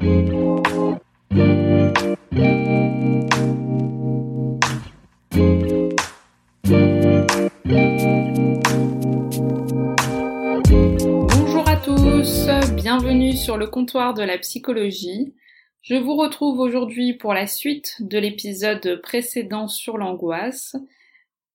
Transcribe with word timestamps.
Bonjour 0.00 1.02
à 11.66 11.76
tous, 11.76 12.48
bienvenue 12.74 13.32
sur 13.32 13.56
le 13.56 13.66
comptoir 13.66 14.14
de 14.14 14.22
la 14.22 14.38
psychologie. 14.38 15.34
Je 15.82 15.96
vous 15.96 16.14
retrouve 16.14 16.60
aujourd'hui 16.60 17.14
pour 17.14 17.34
la 17.34 17.48
suite 17.48 17.96
de 17.98 18.18
l'épisode 18.18 19.00
précédent 19.02 19.66
sur 19.66 19.98
l'angoisse. 19.98 20.76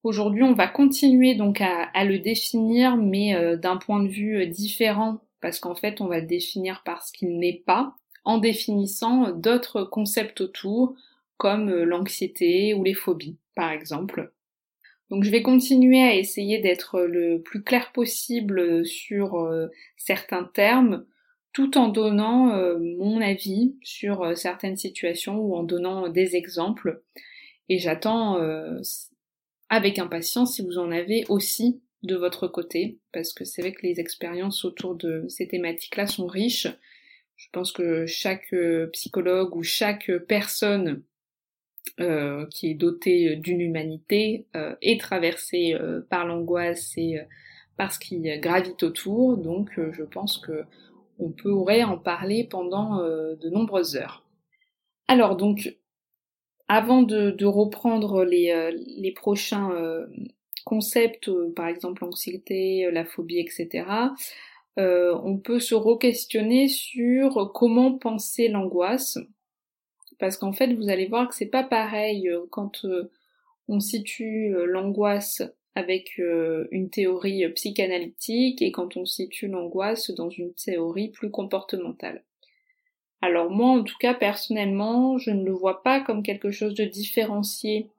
Aujourd'hui, 0.04 0.44
on 0.44 0.54
va 0.54 0.68
continuer 0.68 1.36
donc 1.36 1.62
à, 1.62 2.04
le 2.04 2.20
définir, 2.20 2.98
mais 2.98 3.36
euh, 3.36 3.55
d'un 3.55 3.78
point 3.78 4.04
de 4.04 4.10
vue 4.10 4.41
euh, 4.41 4.46
différent, 4.48 5.22
parce 5.40 5.60
qu'en 5.60 5.76
fait, 5.76 6.02
on 6.02 6.08
va 6.08 6.20
le 6.20 6.26
définir 6.26 6.82
par 6.84 7.04
ce 7.04 7.14
qu'il 7.14 7.40
n'est 7.40 7.64
pas, 7.66 7.96
en 8.23 8.38
définissant 8.38 9.32
d'autres 9.32 9.84
concepts 9.84 10.41
autour, 10.41 10.96
comme 11.38 11.70
euh, 11.70 11.84
l'anxiété 11.84 12.74
ou 12.74 12.84
les 12.84 12.93
phobies, 12.93 13.38
par 13.55 13.71
exemple. 13.71 14.32
Donc 15.10 15.24
je 15.24 15.29
vais 15.29 15.41
continuer 15.41 16.02
à 16.02 16.16
essayer 16.16 16.60
d'être 16.60 17.01
le 17.01 17.41
plus 17.41 17.63
clair 17.63 17.91
possible 17.91 18.85
sur 18.85 19.35
euh, 19.35 19.68
certains 19.98 20.46
termes, 20.46 21.05
tout 21.51 21.77
en 21.77 21.90
donnant 21.90 22.51
euh, 22.54 22.79
mon 22.79 23.21
avis 23.21 23.76
sur 23.84 24.35
certaines 24.38 24.77
situations 24.77 25.38
ou 25.38 25.55
en 25.55 25.63
donnant 25.63 26.10
des 26.10 26.35
exemples. 26.35 27.04
Et 27.70 27.77
j'attends 27.77 28.38
avec 29.70 29.98
impatience 29.98 30.55
si 30.55 30.66
vous 30.66 30.77
en 30.77 30.91
avez 30.91 31.24
aussi 31.29 31.82
de 32.04 32.16
votre 32.16 32.48
côté, 32.48 32.99
parce 33.13 33.34
que 33.34 33.46
c'est 33.46 33.62
vrai 33.62 33.71
que 33.71 33.85
les 33.88 33.99
expériences 33.99 34.66
autour 34.66 34.96
de 34.96 35.26
ces 35.29 35.48
thématiques-là 35.48 36.05
sont 36.05 36.27
riches. 36.27 36.68
Je 37.44 37.49
pense 37.52 37.72
que 37.72 38.05
chaque 38.05 38.55
psychologue 38.94 39.55
ou 39.55 39.63
chaque 39.63 40.12
personne 40.27 41.04
euh, 42.00 42.48
qui 42.48 42.72
est 42.72 42.76
doté 42.76 43.35
d'une 43.35 43.60
humanité 43.60 44.48
euh, 44.55 44.74
est 44.82 45.00
traversé 45.00 45.76
euh, 45.76 46.02
par 46.10 46.26
l'angoisse 46.26 46.94
et 46.98 47.20
par 47.77 47.91
ce 47.91 48.00
qui 48.00 48.22
gravite 48.40 48.82
autour, 48.84 49.38
donc 49.38 49.70
je 49.76 50.04
pense 50.04 50.38
que 50.38 50.63
on 51.20 51.30
pourrait 51.30 51.84
en 51.84 51.98
parler 51.98 52.46
pendant 52.46 53.00
de 53.00 53.50
nombreuses 53.50 53.96
heures. 53.96 54.26
Alors 55.07 55.35
donc, 55.35 55.78
avant 56.68 57.04
de, 57.04 57.32
de 57.32 57.46
reprendre 57.46 58.24
les, 58.24 58.72
les 58.98 59.12
prochains 59.12 59.72
concepts, 60.66 61.30
par 61.55 61.68
exemple 61.68 62.04
l'anxiété, 62.04 62.90
la 62.91 63.05
phobie, 63.05 63.40
etc., 63.40 63.85
on 64.78 65.38
peut 65.38 65.59
se 65.59 65.75
re-questionner 65.75 66.68
sur 66.68 67.52
comment 67.53 67.97
penser 67.97 68.47
l'angoisse, 68.47 69.18
parce 70.19 70.38
qu'en 70.38 70.53
fait 70.53 70.74
vous 70.74 70.90
allez 70.90 71.07
voir 71.07 71.28
que 71.28 71.35
c'est 71.35 71.46
pas 71.46 71.63
pareil 71.63 72.29
euh, 72.29 72.46
quand 72.50 72.85
euh, 72.85 73.12
on 73.68 73.79
situe 73.79 74.56
euh, 74.56 74.66
l'angoisse 74.66 75.41
avec 75.75 76.19
une 76.19 76.91
théorie 76.91 77.50
psychanalytique 77.53 78.61
et 78.61 78.72
quand 78.72 78.95
on 78.95 79.06
situe 79.06 79.47
l'angoisse 79.47 80.11
dans 80.11 80.29
une 80.29 80.53
théorie 80.53 81.09
plus 81.09 81.31
comportementale. 81.31 82.23
Alors 83.22 83.50
moi 83.50 83.69
en 83.69 83.84
tout 83.84 83.97
cas 84.00 84.13
personnellement 84.13 85.17
je 85.17 85.31
ne 85.31 85.44
le 85.44 85.51
vois 85.51 85.81
pas 85.81 86.00
comme 86.00 86.22
quelque 86.22 86.51
chose 86.51 86.75
de 86.75 86.85
différencié 86.85 87.90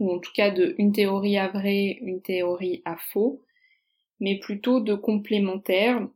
ou 0.00 0.12
en 0.12 0.18
tout 0.18 0.32
cas 0.34 0.50
de 0.50 0.74
une 0.76 0.92
théorie 0.92 1.38
à 1.38 1.48
vrai, 1.48 1.96
une 2.02 2.20
théorie 2.20 2.82
à 2.84 2.98
faux, 2.98 3.40
mais 4.22 4.38
plutôt 4.38 4.78
de 4.78 4.94
complémentaire, 4.94 6.08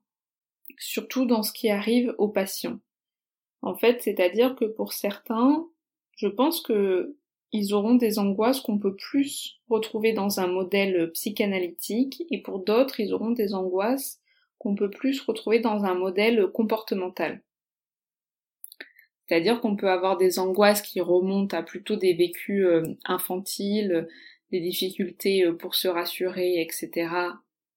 surtout 0.78 1.26
dans 1.26 1.42
ce 1.42 1.52
qui 1.52 1.68
arrive 1.68 2.14
aux 2.18 2.28
patients. 2.28 2.78
En 3.62 3.74
fait, 3.74 4.00
c'est-à-dire 4.00 4.54
que 4.54 4.64
pour 4.64 4.92
certains, 4.92 5.66
je 6.16 6.28
pense 6.28 6.60
que 6.60 7.16
ils 7.50 7.74
auront 7.74 7.96
des 7.96 8.20
angoisses 8.20 8.60
qu'on 8.60 8.78
peut 8.78 8.94
plus 8.94 9.60
retrouver 9.68 10.12
dans 10.12 10.38
un 10.38 10.46
modèle 10.46 11.10
psychanalytique 11.14 12.22
et 12.30 12.42
pour 12.42 12.60
d'autres, 12.60 13.00
ils 13.00 13.12
auront 13.12 13.32
des 13.32 13.54
angoisses 13.54 14.20
qu'on 14.58 14.76
peut 14.76 14.90
plus 14.90 15.20
retrouver 15.22 15.58
dans 15.58 15.84
un 15.84 15.94
modèle 15.94 16.46
comportemental. 16.52 17.42
C'est-à-dire 19.26 19.60
qu'on 19.60 19.74
peut 19.74 19.90
avoir 19.90 20.16
des 20.16 20.38
angoisses 20.38 20.82
qui 20.82 21.00
remontent 21.00 21.56
à 21.56 21.64
plutôt 21.64 21.96
des 21.96 22.14
vécus 22.14 22.64
euh, 22.64 22.82
infantiles, 23.04 24.06
des 24.52 24.60
difficultés 24.60 25.44
euh, 25.44 25.54
pour 25.54 25.74
se 25.74 25.88
rassurer, 25.88 26.60
etc. 26.60 27.08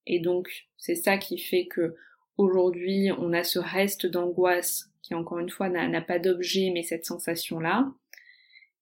Et 0.10 0.20
donc, 0.20 0.68
c'est 0.76 0.96
ça 0.96 1.18
qui 1.18 1.38
fait 1.38 1.68
que 1.68 1.96
aujourd'hui, 2.38 3.12
on 3.18 3.32
a 3.32 3.44
ce 3.44 3.60
reste 3.60 4.08
d'angoisse 4.08 4.90
qui 5.04 5.14
encore 5.14 5.40
une 5.40 5.50
fois 5.50 5.70
n'a 5.70 6.02
pas 6.02 6.20
d'objet 6.20 6.72
mais 6.74 6.84
cette 6.84 7.06
sensation-là. 7.06 7.94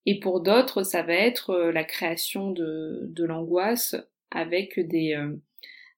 Et 0.06 0.20
pour 0.22 0.42
d'autres, 0.42 0.84
ça 0.84 1.04
va 1.04 1.14
être 1.14 1.50
euh, 1.50 1.72
la 1.72 1.84
création 1.84 2.52
de, 2.52 3.12
l'angoisse 3.18 3.96
avec 4.32 4.80
des, 4.80 5.16
euh, 5.16 5.36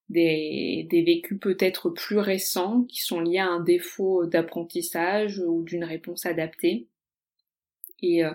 des 0.09 1.03
vécus 1.05 1.39
peut-être 1.39 1.91
plus 1.91 2.17
récents 2.17 2.83
qui 2.85 3.01
sont 3.01 3.19
liés 3.19 3.37
à 3.37 3.47
un 3.47 3.59
défaut 3.59 4.25
d'apprentissage 4.25 5.37
ou 5.39 5.61
d'une 5.61 5.83
réponse 5.83 6.25
adaptée. 6.25 6.87
Et 8.01 8.25
euh, 8.25 8.33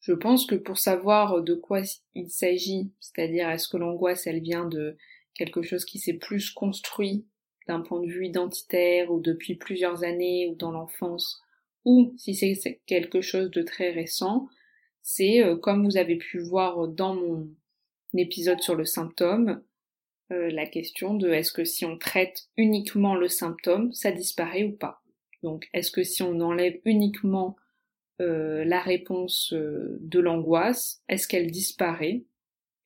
je 0.00 0.14
pense 0.14 0.46
que 0.46 0.54
pour 0.54 0.78
savoir 0.78 1.42
de 1.42 1.54
quoi 1.54 1.82
il 2.14 2.30
s'agit, 2.30 2.90
c'est-à-dire 2.98 3.50
est-ce 3.50 3.68
que 3.68 3.76
l'angoisse 3.76 4.26
elle 4.26 4.40
vient 4.40 4.64
de 4.64 4.96
quelque 5.34 5.62
chose 5.62 5.84
qui 5.84 5.98
s'est 5.98 6.18
plus 6.18 6.50
construit 6.50 7.26
d'un 7.66 7.80
point 7.80 8.00
de 8.00 8.10
vue 8.10 8.26
identitaire 8.26 9.10
ou 9.12 9.20
depuis 9.20 9.54
plusieurs 9.54 10.04
années 10.04 10.48
ou 10.48 10.54
dans 10.54 10.72
l'enfance, 10.72 11.40
ou 11.84 12.14
si 12.16 12.34
c'est 12.34 12.80
quelque 12.86 13.20
chose 13.20 13.50
de 13.50 13.62
très 13.62 13.90
récent, 13.90 14.48
c'est 15.02 15.42
euh, 15.42 15.56
comme 15.56 15.84
vous 15.84 15.96
avez 15.96 16.16
pu 16.16 16.38
voir 16.38 16.88
dans 16.88 17.14
mon 17.14 17.48
épisode 18.14 18.60
sur 18.60 18.74
le 18.74 18.84
symptôme, 18.84 19.62
euh, 20.30 20.50
la 20.50 20.66
question 20.66 21.14
de 21.14 21.30
est-ce 21.30 21.52
que 21.52 21.64
si 21.64 21.84
on 21.84 21.98
traite 21.98 22.48
uniquement 22.56 23.14
le 23.14 23.28
symptôme, 23.28 23.92
ça 23.92 24.12
disparaît 24.12 24.64
ou 24.64 24.72
pas? 24.72 25.02
Donc 25.42 25.68
est-ce 25.72 25.90
que 25.90 26.04
si 26.04 26.22
on 26.22 26.40
enlève 26.40 26.78
uniquement 26.84 27.56
euh, 28.20 28.64
la 28.64 28.80
réponse 28.80 29.52
de 29.52 30.20
l'angoisse, 30.20 31.02
est-ce 31.08 31.26
qu'elle 31.26 31.50
disparaît? 31.50 32.24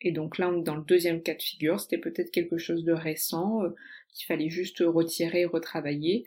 Et 0.00 0.12
donc 0.12 0.38
là 0.38 0.48
on 0.48 0.60
est 0.60 0.62
dans 0.62 0.76
le 0.76 0.84
deuxième 0.84 1.22
cas 1.22 1.34
de 1.34 1.42
figure, 1.42 1.80
c'était 1.80 1.98
peut-être 1.98 2.30
quelque 2.30 2.58
chose 2.58 2.84
de 2.84 2.92
récent, 2.92 3.62
qu'il 4.12 4.26
fallait 4.26 4.50
juste 4.50 4.82
retirer, 4.86 5.44
retravailler. 5.44 6.26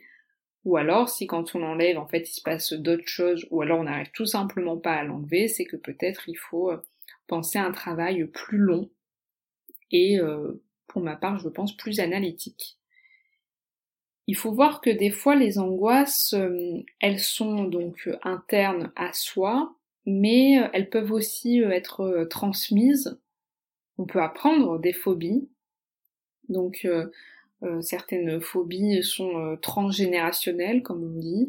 Ou 0.64 0.76
alors, 0.76 1.08
si 1.08 1.26
quand 1.26 1.54
on 1.54 1.58
l'enlève, 1.58 1.98
en 1.98 2.06
fait, 2.06 2.28
il 2.28 2.32
se 2.32 2.42
passe 2.42 2.72
d'autres 2.72 3.06
choses, 3.06 3.46
ou 3.50 3.62
alors 3.62 3.80
on 3.80 3.84
n'arrive 3.84 4.10
tout 4.12 4.26
simplement 4.26 4.76
pas 4.76 4.92
à 4.92 5.04
l'enlever, 5.04 5.48
c'est 5.48 5.64
que 5.64 5.76
peut-être 5.76 6.28
il 6.28 6.36
faut 6.36 6.70
euh, 6.70 6.82
penser 7.26 7.58
à 7.58 7.64
un 7.64 7.72
travail 7.72 8.26
plus 8.26 8.58
long 8.58 8.90
et, 9.90 10.20
euh, 10.20 10.62
pour 10.86 11.02
ma 11.02 11.16
part, 11.16 11.38
je 11.38 11.48
pense, 11.48 11.76
plus 11.76 12.00
analytique. 12.00 12.78
Il 14.26 14.36
faut 14.36 14.52
voir 14.52 14.80
que 14.80 14.90
des 14.90 15.10
fois, 15.10 15.34
les 15.34 15.58
angoisses, 15.58 16.34
euh, 16.34 16.82
elles 17.00 17.20
sont 17.20 17.64
donc 17.64 18.08
internes 18.22 18.92
à 18.96 19.12
soi, 19.12 19.74
mais 20.04 20.52
elles 20.72 20.90
peuvent 20.90 21.12
aussi 21.12 21.60
être 21.60 22.26
transmises. 22.30 23.18
On 24.00 24.06
peut 24.06 24.22
apprendre 24.22 24.78
des 24.78 24.94
phobies. 24.94 25.50
Donc, 26.48 26.86
euh, 27.62 27.82
certaines 27.82 28.40
phobies 28.40 29.02
sont 29.02 29.36
euh, 29.36 29.56
transgénérationnelles, 29.56 30.82
comme 30.82 31.04
on 31.04 31.18
dit. 31.18 31.48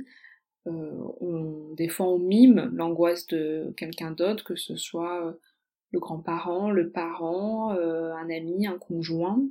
Euh, 0.67 0.97
on, 1.21 1.73
des 1.75 1.87
fois, 1.87 2.07
on 2.09 2.19
mime 2.19 2.69
l'angoisse 2.73 3.25
de 3.27 3.73
quelqu'un 3.77 4.11
d'autre, 4.11 4.43
que 4.43 4.57
ce 4.57 4.75
soit 4.75 5.33
le 5.91 5.99
grand-parent, 6.01 6.71
le 6.71 6.91
parent, 6.91 7.71
un 7.71 8.29
ami, 8.29 8.67
un 8.67 8.77
conjoint. 8.77 9.41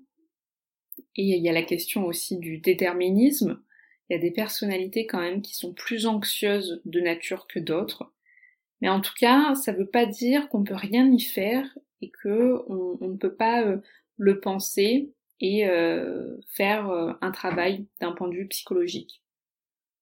Et 1.17 1.25
il 1.25 1.43
y 1.43 1.49
a 1.49 1.53
la 1.53 1.63
question 1.63 2.05
aussi 2.05 2.37
du 2.37 2.59
déterminisme. 2.59 3.63
Il 4.09 4.13
y 4.13 4.17
a 4.17 4.21
des 4.21 4.31
personnalités 4.31 5.07
quand 5.07 5.21
même 5.21 5.41
qui 5.41 5.57
sont 5.57 5.73
plus 5.73 6.05
anxieuses 6.05 6.83
de 6.85 7.01
nature 7.01 7.47
que 7.47 7.61
d'autres. 7.61 8.13
Mais 8.83 8.91
en 8.91 9.01
tout 9.01 9.15
cas, 9.19 9.55
ça 9.55 9.73
ne 9.73 9.79
veut 9.79 9.91
pas 9.91 10.05
dire 10.05 10.51
qu'on 10.51 10.65
peut 10.65 10.75
rien 10.75 11.11
y 11.11 11.21
faire 11.21 11.67
et 12.01 12.11
que 12.11 12.63
on, 12.69 12.99
ne 13.01 13.17
peut 13.17 13.35
pas 13.35 13.65
le 14.17 14.41
penser 14.41 15.13
et 15.41 15.67
faire 16.49 16.91
un 17.21 17.31
travail 17.31 17.87
d'un 18.01 18.13
point 18.13 18.29
de 18.29 18.35
vue 18.35 18.49
psychologique. 18.49 19.23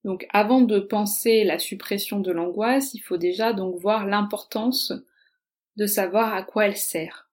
Donc 0.05 0.27
avant 0.31 0.61
de 0.61 0.79
penser 0.79 1.45
la 1.45 1.59
suppression 1.59 2.21
de 2.21 2.33
l'angoisse, 2.33 2.95
il 2.95 3.01
faut 3.01 3.17
déjà 3.17 3.53
donc 3.53 3.79
voir 3.81 4.07
l'importance 4.07 4.93
de 5.77 5.87
savoir 5.87 6.35
à 6.35 6.43
quoi 6.43 6.67
elle 6.67 6.77
sert 6.77 7.29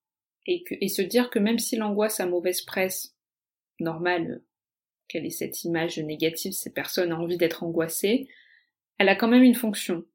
et, 0.47 0.88
se 0.88 1.01
dire 1.01 1.29
que 1.29 1.39
même 1.39 1.59
si 1.59 1.75
l'angoisse 1.75 2.19
a 2.19 2.25
mauvaise 2.25 2.62
presse, 2.62 3.15
normale 3.79 4.44
qu'elle 5.07 5.25
ait 5.25 5.31
cette 5.31 5.63
image 5.63 6.00
négative, 6.00 6.53
ces 6.53 6.71
personnes 6.71 7.13
ont 7.13 7.23
envie 7.23 7.38
d'être 7.38 7.63
angoissées, 7.63 8.27
elle 8.97 9.09
a 9.09 9.15
quand 9.15 9.27
même 9.27 9.44
une 9.44 9.56
fonction. 9.56 10.06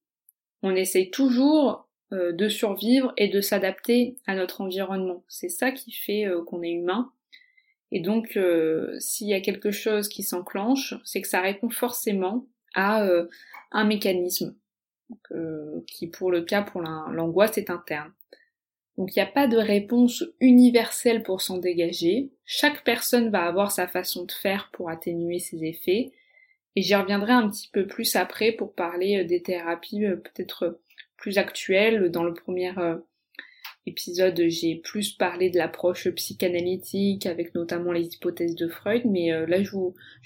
On 0.63 0.75
essaye 0.75 1.11
toujours 1.11 1.89
euh, 2.13 2.33
de 2.33 2.49
survivre 2.49 3.13
et 3.17 3.29
de 3.29 3.41
s'adapter 3.41 4.17
à 4.27 4.35
notre 4.35 4.63
environnement. 4.63 5.23
C'est 5.29 5.49
ça 5.49 5.71
qui 5.71 5.93
fait 5.93 6.27
euh, 6.27 6.43
qu'on 6.43 6.61
est 6.61 6.73
humain. 6.73 7.13
Et 7.93 8.01
donc, 8.01 8.37
euh, 8.37 8.97
s'il 8.99 9.29
y 9.29 9.35
a 9.35 9.41
quelque 9.41 9.71
chose 9.71 10.09
qui 10.09 10.25
s'enclenche, 10.25 10.95
c'est 11.05 11.21
que 11.21 11.29
ça 11.29 11.41
répond 11.41 11.71
forcément 11.71 12.49
à 12.75 13.09
un 13.73 13.85
mécanisme 13.85 14.57
qui, 15.89 16.07
pour 16.07 16.31
le 16.31 16.43
cas, 16.43 16.63
pour 16.63 16.83
l'angoisse, 16.83 17.59
est 17.59 17.69
interne. 17.69 18.13
Donc 18.97 19.15
il 19.15 19.19
n'y 19.19 19.29
a 19.29 19.31
pas 19.33 19.49
de 19.49 19.57
réponse 19.57 20.25
universelle 20.39 21.25
pour 21.25 21.41
s'en 21.41 21.59
dégager. 21.59 22.31
Chaque 22.45 22.85
personne 22.85 23.31
va 23.31 23.45
avoir 23.45 23.73
sa 23.73 23.89
façon 23.89 24.25
de 24.25 24.31
faire 24.31 24.71
pour 24.73 24.89
atténuer 24.89 25.41
ses 25.41 25.65
effets. 25.65 26.13
Et 26.77 26.83
j'y 26.83 26.95
reviendrai 26.95 27.33
un 27.33 27.49
petit 27.51 27.69
peu 27.73 27.89
plus 27.89 28.15
après 28.15 28.53
pour 28.53 28.73
parler 28.73 29.25
des 29.25 29.43
thérapies 29.43 30.07
peut-être 30.23 30.79
plus 31.21 31.39
actuelles. 31.39 32.11
Dans 32.11 32.25
le 32.25 32.35
premier 32.35 32.77
euh, 32.79 32.97
épisode, 33.87 34.43
j'ai 34.49 34.77
plus 34.77 35.13
parlé 35.13 35.51
de 35.51 35.59
l'approche 35.59 36.09
psychanalytique 36.11 37.27
avec 37.27 37.55
notamment 37.55 37.93
les 37.93 38.15
hypothèses 38.15 38.57
de 38.57 38.69
Freud, 38.69 39.03
mais 39.05 39.31
là 39.47 39.63
je, 39.63 39.77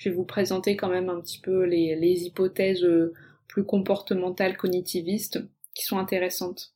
vais 0.05 0.11
vous 0.11 0.25
présenter 0.25 0.77
quand 0.77 0.89
même 0.89 1.11
un 1.11 1.21
petit 1.21 1.41
peu 1.41 1.65
les, 1.65 1.95
les 1.97 2.25
hypothèses 2.25 2.87
plus 3.49 3.65
comportementales 3.65 4.57
cognitivistes 4.57 5.41
qui 5.75 5.85
sont 5.85 5.99
intéressantes. 5.99 6.75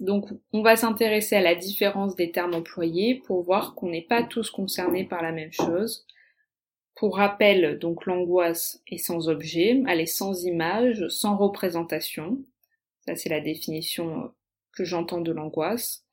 Donc 0.00 0.28
on 0.52 0.62
va 0.62 0.76
s'intéresser 0.76 1.36
à 1.36 1.40
la 1.40 1.54
différence 1.54 2.16
des 2.16 2.30
termes 2.30 2.54
employés 2.54 3.22
pour 3.26 3.42
voir 3.42 3.74
qu'on 3.74 3.88
n'est 3.88 4.02
pas 4.02 4.22
tous 4.22 4.50
concernés 4.50 5.04
par 5.04 5.22
la 5.22 5.32
même 5.32 5.52
chose. 5.52 6.06
Pour 6.94 7.16
rappel, 7.16 7.78
donc 7.78 8.06
l'angoisse 8.06 8.82
est 8.88 8.98
sans 8.98 9.28
objet, 9.28 9.82
elle 9.86 10.00
est 10.00 10.06
sans 10.06 10.44
image, 10.44 11.08
sans 11.08 11.36
représentation. 11.36 12.38
C'est 13.14 13.28
la 13.28 13.40
définition 13.40 14.24
euh, 14.24 14.28
que 14.72 14.84
j'entends 14.84 15.20
de 15.20 15.32
l'angoisse. 15.32 16.04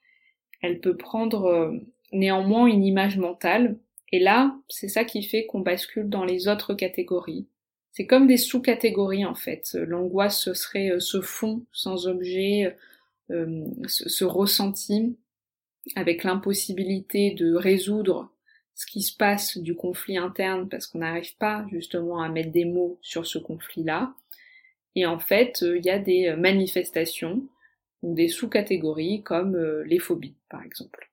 Elle 0.61 0.79
peut 0.79 0.95
prendre 0.95 1.45
euh, 1.45 1.71
néanmoins 2.11 2.67
une 2.67 2.83
image 2.83 3.17
mentale, 3.17 3.77
et 4.13 4.19
là, 4.19 4.55
c'est 4.69 4.89
ça 4.89 5.03
qui 5.03 5.23
fait 5.23 5.47
qu'on 5.47 5.61
bascule 5.61 6.07
dans 6.07 6.23
les 6.23 6.47
autres 6.47 6.75
catégories. 6.75 7.47
C'est 7.93 8.05
comme 8.05 8.27
des 8.27 8.37
sous-catégories 8.37 9.25
en 9.25 9.35
fait. 9.35 9.73
L'angoisse 9.73 10.39
ce 10.39 10.53
serait 10.53 10.91
euh, 10.91 10.99
ce 10.99 11.19
fond 11.19 11.65
sans 11.71 12.07
objet, 12.07 12.75
euh, 13.31 13.65
ce, 13.87 14.23
ressenti 14.23 15.17
avec 15.95 16.23
l'impossibilité 16.23 17.31
de 17.31 17.55
résoudre 17.55 18.31
ce 18.75 18.85
qui 18.85 19.01
se 19.01 19.15
passe 19.15 19.57
du 19.57 19.75
conflit 19.75 20.17
interne 20.17 20.69
parce 20.69 20.87
qu'on 20.87 20.99
n'arrive 20.99 21.35
pas 21.37 21.65
justement 21.71 22.21
à 22.21 22.29
mettre 22.29 22.51
des 22.51 22.65
mots 22.65 22.99
sur 23.01 23.25
ce 23.25 23.37
conflit-là. 23.37 24.13
Et 24.95 25.05
en 25.05 25.19
fait, 25.19 25.63
euh, 25.63 25.77
il 25.77 25.85
y 25.85 25.89
a 25.89 25.99
des 25.99 26.35
manifestations 26.35 27.47
ou 28.03 28.13
des 28.13 28.27
sous-catégories 28.27 29.23
comme 29.23 29.55
euh, 29.55 29.83
les 29.85 29.99
phobies, 29.99 30.35
par 30.49 30.63
exemple. 30.63 31.09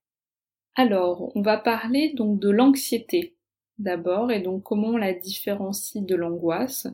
Alors, 0.75 1.35
on 1.37 1.43
va 1.43 1.57
parler 1.57 2.13
donc 2.15 2.39
de 2.41 2.51
l'anxiété 2.51 3.35
d'abord 3.81 4.31
et 4.31 4.41
donc 4.41 4.63
comment 4.63 4.89
on 4.89 4.97
la 4.97 5.15
différencie 5.15 6.05
de 6.05 6.15
l'angoisse. 6.15 6.87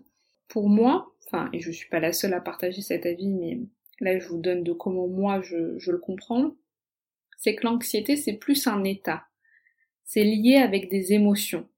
Pour 0.49 0.69
moi, 0.69 1.13
enfin, 1.27 1.51
et 1.53 1.61
je 1.61 1.71
suis 1.71 1.89
pas 1.89 2.01
la 2.01 2.13
seule 2.13 2.35
à 2.35 2.41
partager 2.41 2.81
cet 2.81 3.05
avis, 3.07 3.29
mais 3.29 3.59
là 4.01 4.19
je 4.19 4.29
vous 4.29 4.39
donne 4.39 4.63
de 4.63 4.73
comment 4.73 5.09
moi 5.09 5.41
je, 5.43 5.91
le 5.91 5.99
comprends, 5.99 6.55
c'est 7.37 7.57
que 7.57 7.67
l'anxiété 7.67 8.17
c'est 8.17 8.35
plus 8.35 8.67
un 8.67 8.85
état. 8.85 9.25
C'est 10.05 10.25
lié 10.25 10.57
avec 10.57 10.89
des 10.89 11.13
émotions. 11.13 11.69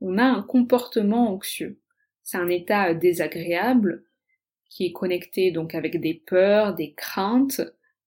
On 0.00 0.16
a 0.16 0.24
un 0.24 0.42
comportement 0.42 1.32
anxieux. 1.32 1.78
C'est 2.22 2.38
un 2.38 2.48
état 2.48 2.94
désagréable 2.94 4.04
qui 4.68 4.86
est 4.86 4.92
connecté 4.92 5.50
donc 5.50 5.74
avec 5.74 6.00
des 6.00 6.14
peurs, 6.14 6.74
des 6.74 6.92
craintes. 6.92 7.60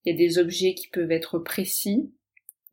Il 0.03 0.11
y 0.11 0.15
a 0.15 0.17
des 0.17 0.39
objets 0.39 0.73
qui 0.73 0.87
peuvent 0.87 1.11
être 1.11 1.39
précis. 1.39 2.11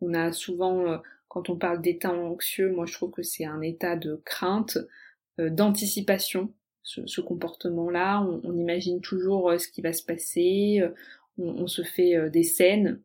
On 0.00 0.14
a 0.14 0.32
souvent, 0.32 0.87
euh, 0.87 0.99
quand 1.29 1.50
on 1.50 1.56
parle 1.56 1.81
d'état 1.81 2.12
anxieux, 2.12 2.70
moi 2.73 2.87
je 2.87 2.94
trouve 2.94 3.11
que 3.11 3.23
c'est 3.23 3.44
un 3.44 3.61
état 3.61 3.96
de 3.96 4.20
crainte, 4.25 4.79
euh, 5.40 5.50
d'anticipation 5.50 6.52
ce, 6.82 7.20
comportement-là. 7.20 8.23
On, 8.23 8.56
imagine 8.56 9.00
toujours 9.00 9.50
euh, 9.50 9.58
ce 9.58 9.69
qui 9.69 9.82
va 9.82 9.93
se 9.93 10.02
passer, 10.02 10.81
euh, 10.81 10.88
on, 11.37 11.67
se 11.67 11.82
fait 11.82 12.31
des 12.31 12.43
scènes. 12.43 13.00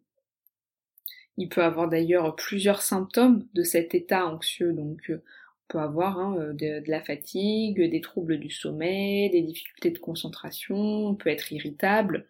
Il 1.38 1.50
peut 1.50 1.64
avoir 1.64 1.90
d'ailleurs 1.90 2.36
plusieurs 2.36 2.82
symptômes 2.82 3.46
de 3.54 3.64
cet 3.64 3.94
état 3.94 4.26
anxieux, 4.26 4.72
donc 4.72 5.12
on 5.12 5.20
peut 5.68 5.80
avoir 5.80 6.20
hein, 6.20 6.54
de, 6.54 6.84
la 6.90 7.02
fatigue, 7.02 7.82
des 7.82 8.02
troubles 8.02 8.40
du 8.40 8.50
sommeil, 8.50 9.30
des 9.30 9.42
difficultés 9.42 9.92
de 9.92 10.00
concentration, 10.00 10.78
on 10.78 11.16
peut 11.16 11.30
être 11.30 11.52
irritable. 11.52 12.28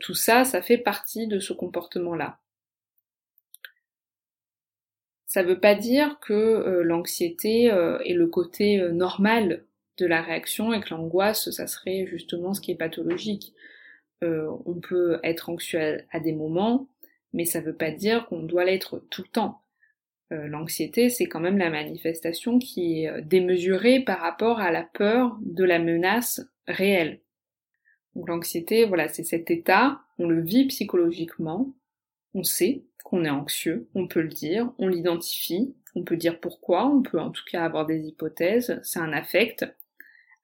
tout 0.00 0.14
ça, 0.14 0.44
ça 0.44 0.62
fait 0.62 0.78
partie 0.78 1.26
de 1.28 1.38
ce 1.40 1.52
comportement-là. 1.52 2.40
Ça 5.26 5.42
ne 5.42 5.48
veut 5.48 5.60
pas 5.60 5.74
dire 5.74 6.18
que 6.20 6.82
l'anxiété 6.82 7.66
est 7.66 8.14
le 8.14 8.26
côté 8.26 8.80
normal 8.90 9.64
de 9.98 10.06
la 10.06 10.22
réaction 10.22 10.72
et 10.72 10.80
que 10.80 10.90
l'angoisse, 10.90 11.50
ça 11.50 11.66
serait 11.66 12.06
justement 12.06 12.54
ce 12.54 12.60
qui 12.60 12.70
est 12.70 12.76
pathologique. 12.76 13.52
Euh, 14.24 14.50
on 14.64 14.74
peut 14.74 15.20
être 15.22 15.48
anxieux 15.48 16.00
à, 16.10 16.20
des 16.20 16.32
moments, 16.32 16.88
mais 17.32 17.44
ça 17.44 17.60
ne 17.60 17.66
veut 17.66 17.76
pas 17.76 17.90
dire 17.90 18.26
qu'on 18.26 18.42
doit 18.42 18.64
l'être 18.64 19.02
tout 19.10 19.22
le 19.22 19.28
temps. 19.28 19.62
Euh, 20.32 20.46
l'anxiété, 20.46 21.08
c'est 21.08 21.26
quand 21.26 21.40
même 21.40 21.58
la 21.58 21.70
manifestation 21.70 22.58
qui 22.58 23.02
est 23.02 23.08
euh, 23.08 23.20
démesurée 23.22 24.00
par 24.00 24.20
rapport 24.20 24.60
à 24.60 24.70
la 24.70 24.82
peur 24.82 25.38
de 25.40 25.64
la 25.64 25.78
menace 25.78 26.42
réelle. 26.66 27.20
L'anxiété, 28.14 28.84
voilà, 28.84 29.08
c'est 29.08 29.22
cet 29.22 29.50
état, 29.50 30.00
on 30.18 30.28
le 30.28 30.42
vit 30.42 30.66
psychologiquement, 30.66 31.72
on 32.34 32.42
sait 32.42 32.82
qu'on 33.04 33.24
est 33.24 33.30
anxieux, 33.30 33.88
on 33.94 34.06
peut 34.06 34.20
le 34.20 34.28
dire, 34.28 34.72
on 34.78 34.88
l'identifie, 34.88 35.74
on 35.94 36.02
peut 36.02 36.16
dire 36.16 36.40
pourquoi, 36.40 36.86
on 36.86 37.02
peut 37.02 37.20
en 37.20 37.30
tout 37.30 37.44
cas 37.50 37.64
avoir 37.64 37.86
des 37.86 38.06
hypothèses, 38.06 38.80
c'est 38.82 38.98
un 38.98 39.12
affect, 39.12 39.64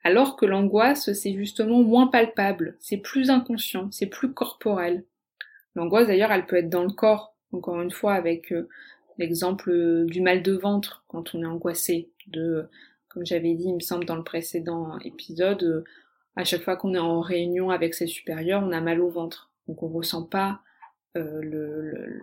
alors 0.05 0.37
que 0.37 0.47
l'angoisse, 0.47 1.13
c'est 1.13 1.35
justement 1.35 1.83
moins 1.83 2.07
palpable, 2.07 2.76
c'est 2.79 2.99
plus 2.99 3.31
inconscient, 3.31 3.91
c'est 3.91 4.07
plus 4.07 4.33
corporel. 4.33 5.05
L'angoisse, 5.75 6.07
d'ailleurs, 6.07 6.31
elle 6.31 6.47
peut 6.47 6.57
être 6.57 6.71
dans 6.71 6.85
le 6.85 6.93
corps, 6.93 7.35
encore 7.53 7.81
une 7.81 7.91
fois, 7.91 8.14
avec 8.14 8.53
euh, 8.53 8.69
l'exemple 9.18 10.04
du 10.06 10.21
mal 10.21 10.42
de 10.42 10.52
ventre 10.52 11.04
quand 11.09 11.35
on 11.35 11.42
est 11.42 11.47
angoissé, 11.47 12.11
de, 12.26 12.68
comme 13.09 13.25
j'avais 13.25 13.54
dit, 13.54 13.64
il 13.68 13.75
me 13.75 13.80
semble, 13.80 14.04
dans 14.04 14.16
le 14.16 14.25
précédent 14.25 14.99
épisode, 15.00 15.62
euh, 15.62 15.85
à 16.37 16.44
chaque 16.44 16.62
fois 16.62 16.76
qu'on 16.76 16.94
est 16.94 16.99
en 16.99 17.21
réunion 17.21 17.71
avec 17.71 17.94
ses 17.94 18.06
supérieurs, 18.06 18.62
on 18.62 18.73
a 18.73 18.80
mal 18.80 19.00
au 19.00 19.09
ventre. 19.09 19.50
Donc 19.68 19.83
on 19.83 19.88
ressent 19.88 20.25
pas 20.25 20.61
euh, 21.16 21.40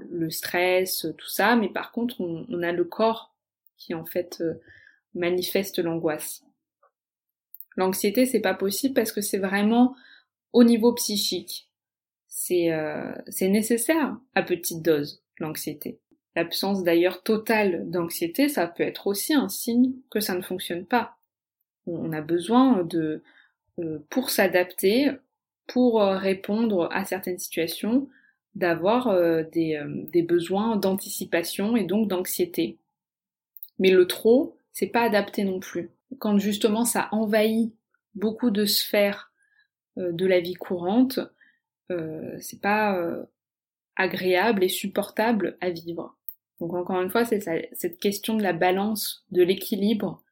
le, 0.10 0.30
stress, 0.30 1.08
tout 1.18 1.30
ça, 1.30 1.56
mais 1.56 1.70
par 1.70 1.92
contre, 1.92 2.20
on, 2.22 2.46
on 2.50 2.64
a 2.64 2.72
le 2.72 2.84
corps 2.84 3.34
qui 3.78 3.94
en 3.94 4.06
fait 4.06 4.44
manifeste 5.14 5.80
l'angoisse. 5.80 6.44
L'anxiété, 7.78 8.26
c'est 8.26 8.42
pas 8.42 8.54
possible 8.54 8.94
parce 8.94 9.12
que 9.12 9.22
c'est 9.22 9.38
vraiment 9.38 9.96
au 10.54 10.64
niveau 10.64 10.94
psychique. 10.94 11.70
C'est 12.28 12.72
euh, 12.72 13.14
nécessaire 13.42 14.18
à 14.36 14.44
petite 14.44 14.82
dose, 14.82 15.24
l'anxiété. 15.40 16.01
L'absence 16.36 16.84
d'ailleurs 16.84 17.24
totale 17.24 17.90
d'anxiété, 17.90 18.48
ça 18.48 18.68
peut 18.68 18.84
être 18.84 19.08
aussi 19.08 19.34
un 19.34 19.50
signe 19.50 19.94
que 20.10 20.22
ça 20.22 20.34
ne 20.34 20.42
fonctionne 20.42 20.86
pas. 20.86 21.18
On 21.88 22.14
a 22.14 22.22
besoin 22.22 22.84
de, 22.84 23.22
euh, 23.80 24.00
pour 24.10 24.30
s'adapter, 24.30 25.12
pour 25.68 26.02
euh, 26.02 26.18
répondre 26.18 26.88
à 26.92 27.04
certaines 27.04 27.40
situations, 27.40 28.08
d'avoir 28.56 29.08
euh, 29.08 29.44
des, 29.44 29.82
des 30.12 30.24
besoins 30.24 30.76
d'anticipation 30.78 31.76
et 31.76 31.84
donc 31.84 32.08
d'anxiété. 32.08 32.78
Mais 33.80 33.92
le 33.92 34.08
trop, 34.08 34.58
c'est 34.72 34.88
pas 34.88 35.04
adapté 35.04 35.44
non 35.44 35.60
plus 35.60 35.90
quand 36.20 36.38
justement 36.38 36.86
ça 36.86 37.08
envahit 37.12 37.74
beaucoup 38.16 38.52
de 38.52 38.66
sphères 38.66 39.32
de 39.96 40.26
la 40.26 40.42
vie 40.42 40.56
courante, 40.56 41.20
c'est 42.40 42.60
pas 42.62 43.02
agréable 43.96 44.64
et 44.64 44.70
supportable 44.70 45.58
à 45.62 45.70
vivre. 45.70 46.18
Donc 46.62 46.74
encore 46.74 47.02
une 47.02 47.10
fois, 47.10 47.26
c'est 47.26 47.42
cette 47.74 48.00
question 48.00 48.38
de 48.38 48.44
la 48.44 48.54
balance, 48.54 49.26
de 49.32 49.44
l'équilibre, 49.44 50.24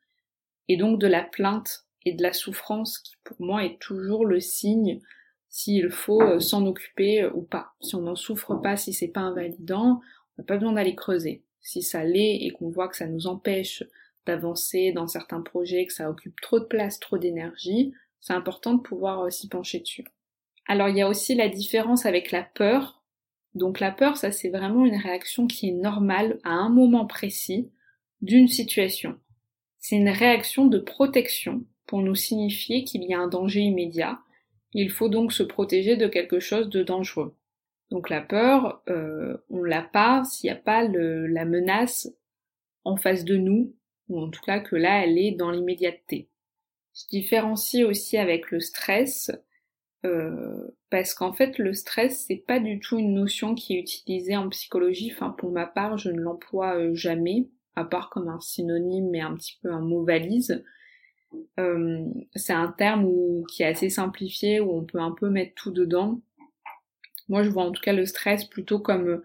et 0.68 0.78
donc 0.78 1.00
de 1.00 1.08
la 1.08 1.24
plainte 1.24 1.86
et 2.06 2.14
de 2.14 2.24
la 2.24 2.32
souffrance 2.32 3.00
qui 3.00 3.16
pour 3.24 3.36
moi 3.42 3.66
est 3.66 3.80
toujours 3.80 4.26
le 4.26 4.40
signe 4.40 5.02
s'il 5.50 5.90
faut 5.90 6.40
s'en 6.40 6.66
occuper 6.68 7.26
ou 7.26 7.42
pas. 7.42 7.74
Si 7.82 7.96
on 7.96 8.02
n'en 8.02 8.16
souffre 8.16 8.56
pas, 8.56 8.78
si 8.78 8.94
c'est 8.94 9.08
pas 9.08 9.22
invalidant, 9.22 10.00
on 10.38 10.42
n'a 10.42 10.46
pas 10.46 10.58
besoin 10.58 10.74
d'aller 10.74 10.96
creuser. 10.96 11.44
Si 11.62 11.82
ça 11.82 12.04
l'est 12.04 12.38
et 12.44 12.52
qu'on 12.52 12.70
voit 12.70 12.88
que 12.88 12.96
ça 12.96 13.08
nous 13.08 13.26
empêche 13.26 13.84
d'avancer 14.28 14.92
dans 14.92 15.08
certains 15.08 15.42
projets, 15.42 15.88
que 15.88 15.94
ça 15.94 16.10
occupe 16.10 16.40
trop 16.42 16.60
de 16.60 16.66
place, 16.66 17.00
trop 17.00 17.18
d'énergie, 17.18 17.94
c'est 18.20 18.34
important 18.34 18.76
de 18.76 18.82
pouvoir 18.82 19.22
euh, 19.22 19.30
s'y 19.32 19.50
pencher 19.50 19.80
dessus. 19.80 20.06
Alors 20.68 20.90
il 20.90 20.98
y 20.98 21.02
a 21.02 21.10
aussi 21.10 21.34
la 21.34 21.50
différence 21.50 22.06
avec 22.06 22.32
la 22.32 22.44
peur. 22.44 22.99
Donc 23.56 23.80
la 23.80 23.92
peur, 23.92 24.18
ça 24.18 24.32
c'est 24.32 24.50
vraiment 24.50 24.86
une 24.86 24.96
réaction 24.96 25.48
qui 25.48 25.70
est 25.70 25.74
normale 25.74 26.40
à 26.44 26.52
un 26.52 26.70
moment 26.70 27.06
précis 27.06 27.72
d'une 28.22 28.48
situation. 28.48 29.20
C'est 29.80 29.96
une 29.96 30.10
réaction 30.10 30.68
de 30.68 30.80
protection 30.80 31.66
pour 31.88 32.02
nous 32.02 32.16
signifier 32.16 32.84
qu'il 32.84 33.04
y 33.04 33.14
a 33.14 33.20
un 33.20 33.28
danger 33.28 33.62
immédiat. 33.62 34.20
Il 34.74 34.92
faut 34.92 35.10
donc 35.10 35.34
se 35.34 35.44
protéger 35.44 35.98
de 35.98 36.08
quelque 36.08 36.40
chose 36.40 36.70
de 36.70 36.84
dangereux. 36.84 37.36
Donc 37.90 38.10
la 38.10 38.22
peur, 38.22 38.84
euh, 38.90 39.38
on 39.50 39.64
l'a 39.64 39.82
pas 39.82 40.24
s'il 40.24 40.50
n'y 40.50 40.56
a 40.56 40.62
pas 40.62 40.84
la 40.84 41.46
menace 41.46 42.08
en 42.84 42.98
face 42.98 43.26
de 43.26 43.38
nous, 43.38 43.76
ou 44.10 44.20
en 44.22 44.30
tout 44.30 44.42
cas 44.42 44.60
que 44.60 44.76
là 44.76 45.04
elle 45.04 45.18
est 45.18 45.32
dans 45.32 45.50
l'immédiateté. 45.50 46.30
Je 46.94 47.08
différencie 47.08 47.86
aussi 47.86 48.18
avec 48.18 48.52
le 48.52 48.60
stress, 48.60 49.32
euh, 50.06 50.68
parce 50.90 51.14
qu'en 51.14 51.34
fait 51.34 51.58
le 51.58 51.74
stress 51.74 52.26
c'est 52.28 52.44
pas 52.48 52.60
du 52.60 52.80
tout 52.80 52.98
une 52.98 53.14
notion 53.14 53.54
qui 53.54 53.76
est 53.76 53.80
utilisée 53.80 54.38
en 54.38 54.48
psychologie, 54.50 55.12
enfin 55.14 55.30
pour 55.32 55.52
ma 55.52 55.66
part 55.66 55.98
je 55.98 56.10
ne 56.10 56.20
l'emploie 56.20 56.78
euh, 56.78 56.96
jamais, 56.96 57.50
à 57.76 57.84
part 57.84 58.10
comme 58.10 58.30
un 58.30 58.40
synonyme 58.40 59.10
mais 59.10 59.22
un 59.22 59.36
petit 59.36 59.58
peu 59.62 59.72
un 59.72 59.82
mot 59.82 60.04
valise. 60.04 60.64
Euh, 61.60 62.06
c'est 62.36 62.54
un 62.54 62.72
terme 62.72 63.08
qui 63.48 63.64
est 63.64 63.68
assez 63.68 63.90
simplifié, 63.90 64.60
où 64.60 64.76
on 64.76 64.84
peut 64.84 65.00
un 65.00 65.12
peu 65.12 65.30
mettre 65.30 65.54
tout 65.56 65.72
dedans. 65.72 66.22
Moi, 67.28 67.44
je 67.44 67.50
vois 67.50 67.64
en 67.66 67.72
tout 67.72 67.82
cas 67.82 67.94
le 67.94 68.06
stress 68.08 68.46
plutôt 68.46 68.80
comme 68.80 69.22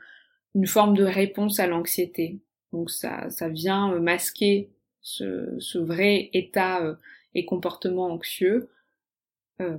une 0.54 0.66
forme 0.66 0.94
de 0.94 1.04
réponse 1.04 1.58
à 1.60 1.66
l'anxiété. 1.66 2.40
Donc 2.72 2.90
ça, 2.90 3.30
ça 3.30 3.48
vient 3.48 3.98
masquer 4.00 4.70
ce, 5.00 5.78
vrai 5.78 6.30
état 6.32 6.82
euh, 6.82 6.94
et 7.34 7.44
comportement 7.44 8.06
anxieux. 8.06 8.68
Euh, 9.60 9.76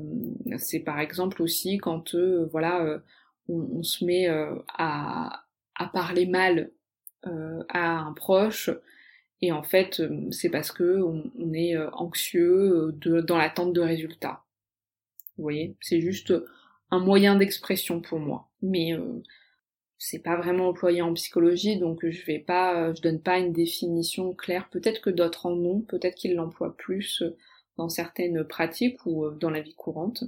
c'est 0.57 0.79
par 0.79 0.99
exemple 0.99 1.41
aussi 1.41 1.77
quand 1.77 2.15
euh, 2.15 2.47
voilà 2.51 3.01
on, 3.49 3.83
se 3.83 4.05
met 4.05 4.27
à, 4.27 5.45
parler 5.93 6.25
mal 6.25 6.71
à 7.23 7.99
un 7.99 8.13
proche 8.13 8.69
et 9.41 9.51
en 9.51 9.63
fait 9.63 10.01
c'est 10.31 10.49
parce 10.49 10.71
que 10.71 11.01
on, 11.01 11.53
est 11.53 11.77
anxieux 11.93 12.93
dans 13.01 13.37
l'attente 13.37 13.73
de 13.73 13.81
résultats. 13.81 14.43
Vous 15.37 15.43
voyez, 15.43 15.75
c'est 15.81 15.99
juste 15.99 16.33
un 16.91 16.99
moyen 16.99 17.35
d'expression 17.35 18.01
pour 18.01 18.19
moi. 18.19 18.49
Mais 18.61 18.93
euh, 18.93 19.21
c'est 19.97 20.19
pas 20.19 20.37
vraiment 20.37 20.69
employé 20.69 21.01
en 21.01 21.13
psychologie, 21.13 21.77
donc 21.77 22.05
je 22.07 22.25
vais 22.25 22.39
pas, 22.39 22.93
je 22.93 23.01
donne 23.01 23.21
pas 23.21 23.39
une 23.39 23.53
définition 23.53 24.33
claire. 24.33 24.69
Peut-être 24.69 25.01
que 25.01 25.09
d'autres 25.09 25.45
en 25.45 25.53
ont, 25.53 25.81
peut-être 25.81 26.15
qu'ils 26.15 26.35
l'emploient 26.35 26.75
plus 26.77 27.23
dans 27.77 27.89
certaines 27.89 28.43
pratiques 28.43 29.05
ou 29.05 29.25
euh, 29.25 29.37
dans 29.39 29.49
la 29.49 29.61
vie 29.61 29.75
courante. 29.75 30.23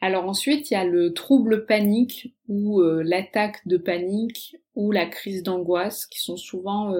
Alors 0.00 0.24
ensuite, 0.26 0.70
il 0.70 0.74
y 0.74 0.76
a 0.76 0.84
le 0.84 1.12
trouble 1.12 1.66
panique 1.66 2.34
ou 2.48 2.80
euh, 2.80 3.02
l'attaque 3.04 3.66
de 3.66 3.76
panique 3.76 4.56
ou 4.74 4.92
la 4.92 5.06
crise 5.06 5.42
d'angoisse 5.42 6.06
qui 6.06 6.20
sont 6.20 6.38
souvent 6.38 6.94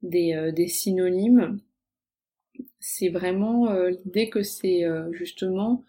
des, 0.00 0.50
des, 0.54 0.66
synonymes. 0.66 1.60
C'est 2.80 3.10
vraiment 3.10 3.70
l'idée 3.88 4.30
que 4.30 4.42
c'est 4.42 4.84
justement 5.10 5.84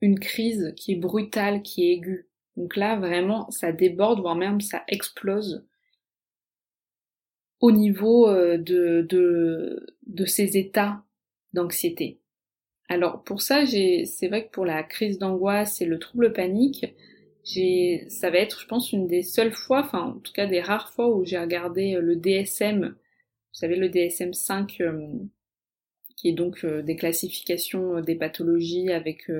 une 0.00 0.18
crise 0.18 0.72
qui 0.76 0.92
est 0.92 0.96
brutale, 0.96 1.62
qui 1.62 1.84
est 1.84 1.92
aiguë. 1.94 2.28
Donc 2.56 2.76
là, 2.76 2.96
vraiment, 2.96 3.50
ça 3.50 3.72
déborde, 3.72 4.20
voire 4.20 4.36
même 4.36 4.62
ça 4.62 4.84
explose 4.88 5.66
au 7.62 7.70
niveau 7.72 8.28
euh, 8.28 8.58
de, 8.58 9.06
de, 9.08 9.86
de 10.06 10.24
ces 10.26 10.58
états 10.58 11.02
d'anxiété. 11.54 12.18
Alors 12.88 13.22
pour 13.22 13.40
ça, 13.40 13.64
c'est 13.66 14.28
vrai 14.28 14.46
que 14.46 14.50
pour 14.50 14.66
la 14.66 14.82
crise 14.82 15.18
d'angoisse 15.18 15.80
et 15.80 15.86
le 15.86 15.98
trouble 15.98 16.32
panique, 16.32 16.94
ça 17.44 18.30
va 18.30 18.38
être, 18.38 18.60
je 18.60 18.66
pense, 18.66 18.92
une 18.92 19.06
des 19.06 19.22
seules 19.22 19.52
fois, 19.52 19.80
enfin 19.80 20.00
en 20.00 20.18
tout 20.18 20.32
cas 20.32 20.46
des 20.46 20.60
rares 20.60 20.92
fois 20.92 21.08
où 21.08 21.24
j'ai 21.24 21.38
regardé 21.38 21.94
euh, 21.94 22.00
le 22.00 22.16
DSM, 22.16 22.88
vous 22.88 23.58
savez 23.58 23.76
le 23.76 23.88
DSM 23.88 24.34
5, 24.34 24.80
euh, 24.80 25.08
qui 26.16 26.28
est 26.30 26.32
donc 26.32 26.64
des 26.66 26.96
classifications 26.96 28.00
des 28.00 28.14
pathologies 28.14 28.90
avec 28.90 29.30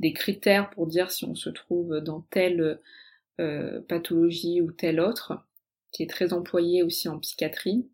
des 0.00 0.12
critères 0.12 0.68
pour 0.70 0.86
dire 0.86 1.10
si 1.10 1.24
on 1.24 1.34
se 1.34 1.48
trouve 1.48 2.00
dans 2.00 2.20
telle 2.30 2.78
pathologie 3.88 4.60
ou 4.60 4.70
telle 4.70 5.00
autre, 5.00 5.45
qui 5.96 6.02
est 6.02 6.10
très 6.10 6.34
employé 6.34 6.82
aussi 6.82 7.08
en 7.08 7.18
psychiatrie. 7.18 7.88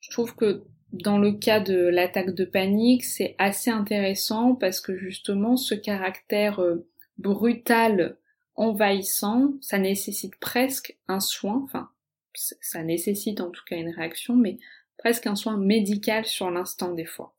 Je 0.00 0.10
trouve 0.10 0.34
que 0.34 0.64
dans 0.92 1.18
le 1.18 1.32
cas 1.32 1.60
de 1.60 1.86
l'attaque 1.86 2.34
de 2.34 2.44
panique, 2.44 3.04
c'est 3.04 3.36
assez 3.38 3.70
intéressant 3.70 4.56
parce 4.56 4.80
que 4.80 4.96
justement 4.96 5.56
ce 5.56 5.76
caractère 5.76 6.60
euh, 6.60 6.88
brutal, 7.16 8.16
envahissant, 8.56 9.54
ça 9.60 9.78
nécessite 9.78 10.34
presque 10.40 10.98
un 11.06 11.20
soin, 11.20 11.62
enfin 11.62 11.90
ça 12.34 12.82
nécessite 12.82 13.40
en 13.40 13.50
tout 13.50 13.62
cas 13.68 13.76
une 13.76 13.90
réaction, 13.90 14.34
mais 14.34 14.58
presque 14.98 15.28
un 15.28 15.36
soin 15.36 15.56
médical 15.56 16.24
sur 16.24 16.50
l'instant 16.50 16.92
des 16.92 17.06
fois. 17.06 17.36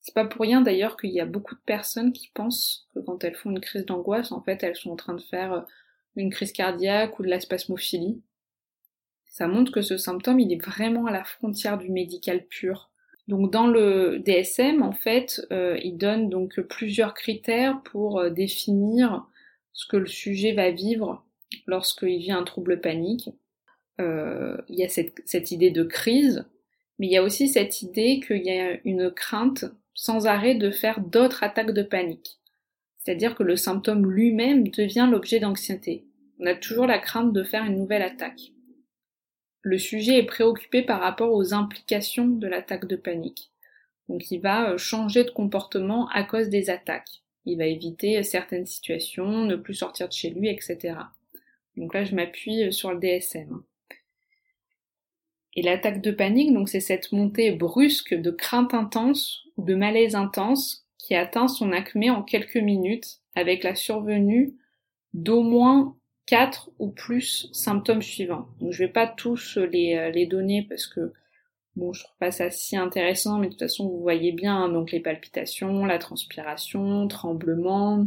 C'est 0.00 0.14
pas 0.14 0.26
pour 0.26 0.42
rien 0.42 0.60
d'ailleurs 0.60 0.96
qu'il 0.96 1.10
y 1.10 1.20
a 1.20 1.26
beaucoup 1.26 1.56
de 1.56 1.60
personnes 1.66 2.12
qui 2.12 2.30
pensent 2.32 2.88
que 2.94 3.00
quand 3.00 3.24
elles 3.24 3.34
font 3.34 3.50
une 3.50 3.60
crise 3.60 3.84
d'angoisse, 3.84 4.30
en 4.30 4.40
fait, 4.40 4.62
elles 4.62 4.76
sont 4.76 4.90
en 4.90 4.96
train 4.96 5.14
de 5.14 5.22
faire 5.22 5.52
euh, 5.52 5.60
une 6.14 6.30
crise 6.30 6.52
cardiaque 6.52 7.18
ou 7.18 7.24
de 7.24 7.28
la 7.28 7.40
spasmophilie. 7.40 8.22
Ça 9.36 9.48
montre 9.48 9.70
que 9.70 9.82
ce 9.82 9.98
symptôme, 9.98 10.40
il 10.40 10.50
est 10.50 10.64
vraiment 10.64 11.04
à 11.04 11.10
la 11.10 11.22
frontière 11.22 11.76
du 11.76 11.90
médical 11.90 12.46
pur. 12.46 12.88
Donc 13.28 13.52
dans 13.52 13.66
le 13.66 14.18
DSM, 14.24 14.80
en 14.80 14.92
fait, 14.92 15.46
euh, 15.52 15.78
il 15.84 15.98
donne 15.98 16.30
donc 16.30 16.58
plusieurs 16.62 17.12
critères 17.12 17.82
pour 17.82 18.18
euh, 18.18 18.30
définir 18.30 19.26
ce 19.74 19.86
que 19.88 19.98
le 19.98 20.06
sujet 20.06 20.54
va 20.54 20.70
vivre 20.70 21.22
lorsqu'il 21.66 22.16
vit 22.16 22.32
un 22.32 22.44
trouble 22.44 22.80
panique. 22.80 23.28
il 23.98 24.74
y 24.74 24.84
a 24.84 24.88
cette 24.88 25.50
idée 25.50 25.70
de 25.70 25.84
crise, 25.84 26.46
mais 26.98 27.08
il 27.08 27.12
y 27.12 27.18
a 27.18 27.22
aussi 27.22 27.46
cette 27.48 27.82
idée 27.82 28.20
qu'il 28.26 28.42
y 28.42 28.58
a 28.58 28.78
une 28.86 29.10
crainte 29.10 29.66
sans 29.92 30.26
arrêt 30.26 30.54
de 30.54 30.70
faire 30.70 31.00
d'autres 31.00 31.44
attaques 31.44 31.74
de 31.74 31.82
panique. 31.82 32.38
C'est-à-dire 32.96 33.34
que 33.34 33.42
le 33.42 33.56
symptôme 33.56 34.10
lui-même 34.10 34.68
devient 34.68 35.08
l'objet 35.10 35.40
d'anxiété. 35.40 36.06
On 36.40 36.46
a 36.46 36.54
toujours 36.54 36.86
la 36.86 36.98
crainte 36.98 37.34
de 37.34 37.44
faire 37.44 37.66
une 37.66 37.76
nouvelle 37.76 38.00
attaque. 38.00 38.55
Le 39.66 39.78
sujet 39.78 40.18
est 40.18 40.26
préoccupé 40.26 40.82
par 40.82 41.00
rapport 41.00 41.32
aux 41.32 41.52
implications 41.52 42.28
de 42.28 42.46
l'attaque 42.46 42.86
de 42.86 42.94
panique. 42.94 43.50
Donc 44.08 44.30
il 44.30 44.38
va 44.38 44.70
euh, 44.70 44.78
changer 44.78 45.24
de 45.24 45.30
comportement 45.30 46.08
à 46.10 46.22
cause 46.22 46.50
des 46.50 46.70
attaques. 46.70 47.24
Il 47.46 47.58
va 47.58 47.66
éviter 47.66 48.22
certaines 48.22 48.66
situations, 48.66 49.44
ne 49.44 49.56
plus 49.56 49.74
sortir 49.74 50.06
de 50.06 50.12
chez 50.12 50.30
lui, 50.30 50.48
etc. 50.50 50.94
Donc 51.76 51.94
là 51.94 52.04
je 52.04 52.14
m'appuie 52.14 52.62
euh, 52.62 52.70
sur 52.70 52.92
le 52.92 53.00
DSM. 53.00 53.60
Et 55.56 55.62
l'attaque 55.62 56.00
de 56.00 56.12
panique, 56.12 56.52
donc 56.52 56.68
c'est 56.68 56.78
cette 56.78 57.10
montée 57.10 57.50
brusque 57.50 58.14
de 58.14 58.30
crainte 58.30 58.72
intense 58.72 59.46
ou 59.56 59.64
de 59.64 59.74
malaise 59.74 60.14
intense 60.14 60.86
qui 60.96 61.16
atteint 61.16 61.48
son 61.48 61.72
acmé 61.72 62.08
en 62.08 62.22
quelques 62.22 62.54
minutes 62.54 63.18
avec 63.34 63.64
la 63.64 63.74
survenue 63.74 64.54
d'au 65.12 65.42
moins 65.42 65.96
quatre 66.26 66.70
ou 66.78 66.90
plus 66.90 67.48
symptômes 67.52 68.02
suivants. 68.02 68.48
Donc 68.60 68.72
je 68.72 68.78
vais 68.84 68.92
pas 68.92 69.06
tous 69.06 69.56
les, 69.56 69.96
euh, 69.96 70.10
les 70.10 70.26
donner 70.26 70.66
parce 70.68 70.86
que 70.86 71.12
bon 71.76 71.92
je 71.92 72.04
trouve 72.04 72.16
pas 72.18 72.32
ça 72.32 72.50
si 72.50 72.76
intéressant, 72.76 73.38
mais 73.38 73.46
de 73.46 73.52
toute 73.52 73.60
façon 73.60 73.88
vous 73.88 74.00
voyez 74.00 74.32
bien 74.32 74.56
hein, 74.56 74.68
donc 74.68 74.92
les 74.92 75.00
palpitations, 75.00 75.84
la 75.84 75.98
transpiration, 75.98 77.06
tremblement, 77.08 78.06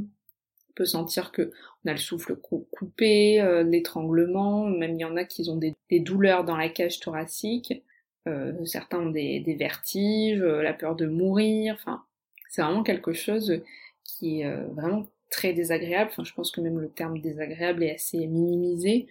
peut 0.79 0.85
sentir 0.85 1.31
que 1.31 1.51
on 1.85 1.89
a 1.89 1.91
le 1.91 1.97
souffle 1.97 2.35
coupé, 2.37 3.41
euh, 3.41 3.63
l'étranglement, 3.63 4.65
même 4.65 4.95
il 4.95 5.01
y 5.01 5.05
en 5.05 5.17
a 5.17 5.25
qui 5.25 5.49
ont 5.49 5.57
des, 5.57 5.75
douleurs 5.99 6.45
dans 6.45 6.55
la 6.55 6.69
cage 6.69 6.99
thoracique, 6.99 7.83
euh, 8.27 8.53
certains 8.65 8.99
ont 8.99 9.09
des, 9.09 9.55
vertiges, 9.59 10.41
euh, 10.41 10.61
la 10.61 10.73
peur 10.73 10.95
de 10.95 11.05
mourir, 11.05 11.75
enfin 11.75 12.03
c'est 12.49 12.61
vraiment 12.61 12.83
quelque 12.83 13.13
chose 13.13 13.61
qui 14.03 14.41
est 14.41 14.51
vraiment 14.73 15.05
très 15.29 15.53
désagréable, 15.53 16.11
enfin 16.11 16.23
je 16.23 16.33
pense 16.33 16.51
que 16.51 16.61
même 16.61 16.79
le 16.79 16.89
terme 16.89 17.19
désagréable 17.19 17.83
est 17.83 17.95
assez 17.95 18.27
minimisé, 18.27 19.07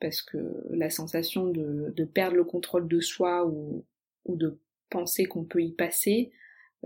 parce 0.00 0.22
que 0.22 0.38
la 0.70 0.90
sensation 0.90 1.46
de, 1.46 2.04
perdre 2.04 2.36
le 2.36 2.44
contrôle 2.44 2.88
de 2.88 3.00
soi 3.00 3.46
ou, 3.46 3.84
de 4.28 4.58
penser 4.90 5.26
qu'on 5.26 5.44
peut 5.44 5.62
y 5.62 5.72
passer, 5.72 6.32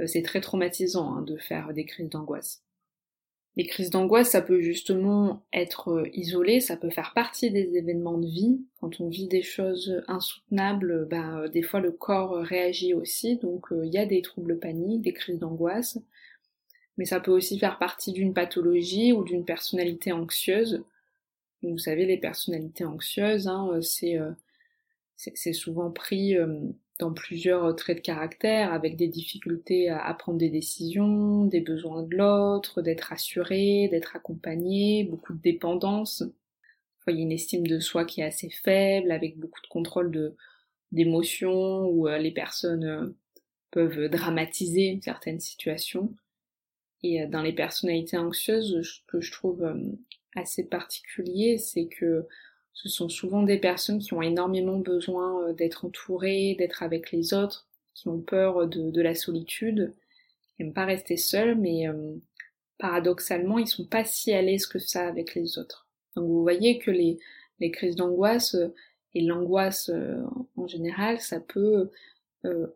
c'est 0.06 0.22
très 0.22 0.42
traumatisant 0.42 1.16
hein, 1.16 1.22
de 1.22 1.36
faire 1.38 1.72
des 1.72 1.86
crises 1.86 2.10
d'angoisse. 2.10 2.62
Les 3.56 3.66
crises 3.66 3.88
d'angoisse, 3.88 4.30
ça 4.30 4.42
peut 4.42 4.60
justement 4.60 5.42
être 5.50 5.88
euh, 5.88 6.08
isolé, 6.12 6.60
ça 6.60 6.76
peut 6.76 6.90
faire 6.90 7.12
partie 7.14 7.50
des 7.50 7.74
événements 7.74 8.18
de 8.18 8.26
vie. 8.26 8.60
Quand 8.80 9.00
on 9.00 9.08
vit 9.08 9.28
des 9.28 9.42
choses 9.42 10.02
insoutenables, 10.08 11.06
ben, 11.08 11.38
euh, 11.38 11.48
des 11.48 11.62
fois 11.62 11.80
le 11.80 11.90
corps 11.90 12.36
réagit 12.36 12.92
aussi, 12.92 13.36
donc 13.36 13.72
euh, 13.72 13.86
il 13.86 13.94
y 13.94 13.98
a 13.98 14.04
des 14.04 14.20
troubles 14.20 14.58
paniques, 14.58 15.00
des 15.00 15.14
crises 15.14 15.38
d'angoisse. 15.38 15.98
Mais 16.98 17.04
ça 17.04 17.20
peut 17.20 17.32
aussi 17.32 17.58
faire 17.58 17.78
partie 17.78 18.12
d'une 18.12 18.34
pathologie 18.34 19.12
ou 19.12 19.24
d'une 19.24 19.44
personnalité 19.44 20.12
anxieuse. 20.12 20.84
vous 21.62 21.78
savez, 21.78 22.06
les 22.06 22.18
personnalités 22.18 22.84
anxieuses, 22.84 23.48
hein, 23.48 23.80
c'est 23.82 24.18
c'est 25.16 25.52
souvent 25.52 25.90
pris 25.90 26.36
dans 26.98 27.12
plusieurs 27.12 27.74
traits 27.76 27.98
de 27.98 28.02
caractère, 28.02 28.72
avec 28.72 28.96
des 28.96 29.08
difficultés 29.08 29.90
à, 29.90 30.12
prendre 30.14 30.38
des 30.38 30.48
décisions, 30.48 31.44
des 31.44 31.60
besoins 31.60 32.02
de 32.02 32.16
l'autre, 32.16 32.82
d'être 32.82 33.12
assuré, 33.12 33.88
d'être 33.90 34.16
accompagné, 34.16 35.04
beaucoup 35.04 35.34
de 35.34 35.42
dépendance. 35.42 36.22
Il 37.08 37.16
y 37.16 37.18
a 37.18 37.22
une 37.22 37.32
estime 37.32 37.66
de 37.66 37.80
soi 37.80 38.04
qui 38.04 38.20
est 38.20 38.24
assez 38.24 38.50
faible, 38.50 39.10
avec 39.12 39.38
beaucoup 39.38 39.60
de 39.60 39.68
contrôle 39.68 40.34
d'émotions, 40.92 41.86
où 41.88 42.08
les 42.08 42.32
personnes 42.32 43.14
peuvent 43.70 44.08
dramatiser 44.08 44.98
certaines 45.02 45.40
situations. 45.40 46.14
Et 47.14 47.26
dans 47.26 47.42
les 47.42 47.52
personnalités 47.52 48.16
anxieuses, 48.16 48.80
ce 48.82 49.00
que 49.06 49.20
je 49.20 49.32
trouve 49.32 49.64
assez 50.34 50.64
particulier, 50.64 51.58
c'est 51.58 51.86
que 51.86 52.26
ce 52.76 52.90
sont 52.90 53.08
souvent 53.08 53.42
des 53.42 53.58
personnes 53.58 53.98
qui 53.98 54.12
ont 54.12 54.22
énormément 54.22 54.78
besoin 54.78 55.42
euh, 55.42 55.52
d'être 55.54 55.86
entourées, 55.86 56.54
d'être 56.58 56.82
avec 56.82 57.10
les 57.10 57.32
autres, 57.32 57.66
qui 57.94 58.06
ont 58.08 58.20
peur 58.20 58.68
de, 58.68 59.00
la 59.00 59.14
solitude, 59.14 59.94
qui 60.54 60.62
n'aiment 60.62 60.74
pas 60.74 60.84
rester 60.84 61.16
seuls, 61.16 61.56
mais 61.56 61.88
euh, 61.88 62.14
paradoxalement, 62.78 63.58
ils 63.58 63.66
sont 63.66 63.86
pas 63.86 64.04
si 64.04 64.32
à 64.34 64.42
l'aise 64.42 64.66
que 64.66 64.78
ça 64.78 65.08
avec 65.08 65.34
les 65.34 65.58
autres. 65.58 65.88
Donc 66.14 66.26
vous 66.26 66.42
voyez 66.42 66.78
que 66.78 66.90
les, 66.90 67.18
crises 67.72 67.96
d'angoisse 67.96 68.54
euh, 68.54 68.74
et 69.14 69.22
l'angoisse 69.22 69.90
en 70.56 70.66
général, 70.66 71.20
ça 71.20 71.40
peut 71.40 71.90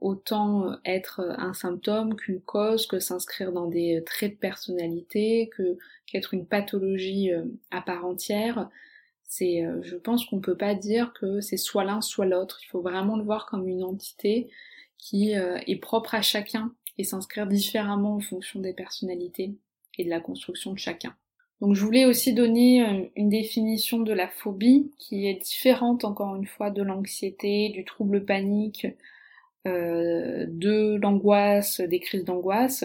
autant 0.01 0.77
être 0.85 1.21
un 1.39 1.53
symptôme 1.53 2.17
qu'une 2.17 2.41
cause, 2.41 2.87
que 2.87 2.99
s'inscrire 2.99 3.53
dans 3.53 3.67
des 3.67 4.03
traits 4.05 4.35
de 4.35 4.39
personnalité, 4.39 5.51
que 5.57 5.79
qu'être 6.07 6.35
une 6.35 6.47
pathologie 6.47 7.31
à 7.71 7.81
part 7.81 8.05
entière. 8.05 8.69
C'est, 9.31 9.65
euh, 9.65 9.81
je 9.83 9.95
pense 9.95 10.27
qu'on 10.27 10.41
peut 10.41 10.57
pas 10.57 10.75
dire 10.75 11.13
que 11.13 11.41
c'est 11.41 11.57
soit 11.57 11.85
l'un 11.85 12.01
soit 12.01 12.27
l'autre. 12.27 12.59
Il 12.65 12.67
faut 12.67 12.81
vraiment 12.81 13.17
le 13.17 13.23
voir 13.23 13.47
comme 13.47 13.69
une 13.69 13.85
entité 13.85 14.51
qui 14.99 15.37
euh, 15.37 15.57
est 15.69 15.77
propre 15.77 16.17
à 16.17 16.21
chacun 16.21 16.75
et 16.99 17.05
s'inscrire 17.05 17.47
différemment 17.47 18.17
en 18.17 18.21
fonction 18.21 18.59
des 18.59 18.73
personnalités 18.73 19.55
et 19.99 20.05
de 20.05 20.11
la 20.11 20.19
construction 20.19 20.73
de 20.73 20.81
chacun. 20.81 21.15
Donc 21.61 21.77
je 21.77 21.85
voulais 21.85 22.07
aussi 22.07 22.35
donner 22.35 22.85
euh, 22.85 23.05
une 23.15 23.29
définition 23.29 24.01
de 24.01 24.13
la 24.13 24.27
phobie 24.27 24.91
qui 24.99 25.29
est 25.29 25.41
différente 25.41 26.05
encore 26.05 26.35
une 26.35 26.49
fois 26.49 26.71
de 26.71 26.83
l'anxiété, 26.83 27.69
du 27.69 27.85
trouble 27.85 28.25
panique, 28.25 28.89
de 29.67 30.97
l'angoisse, 30.97 31.81
des 31.81 32.01
crises 32.01 32.25
d'angoisse, 32.25 32.85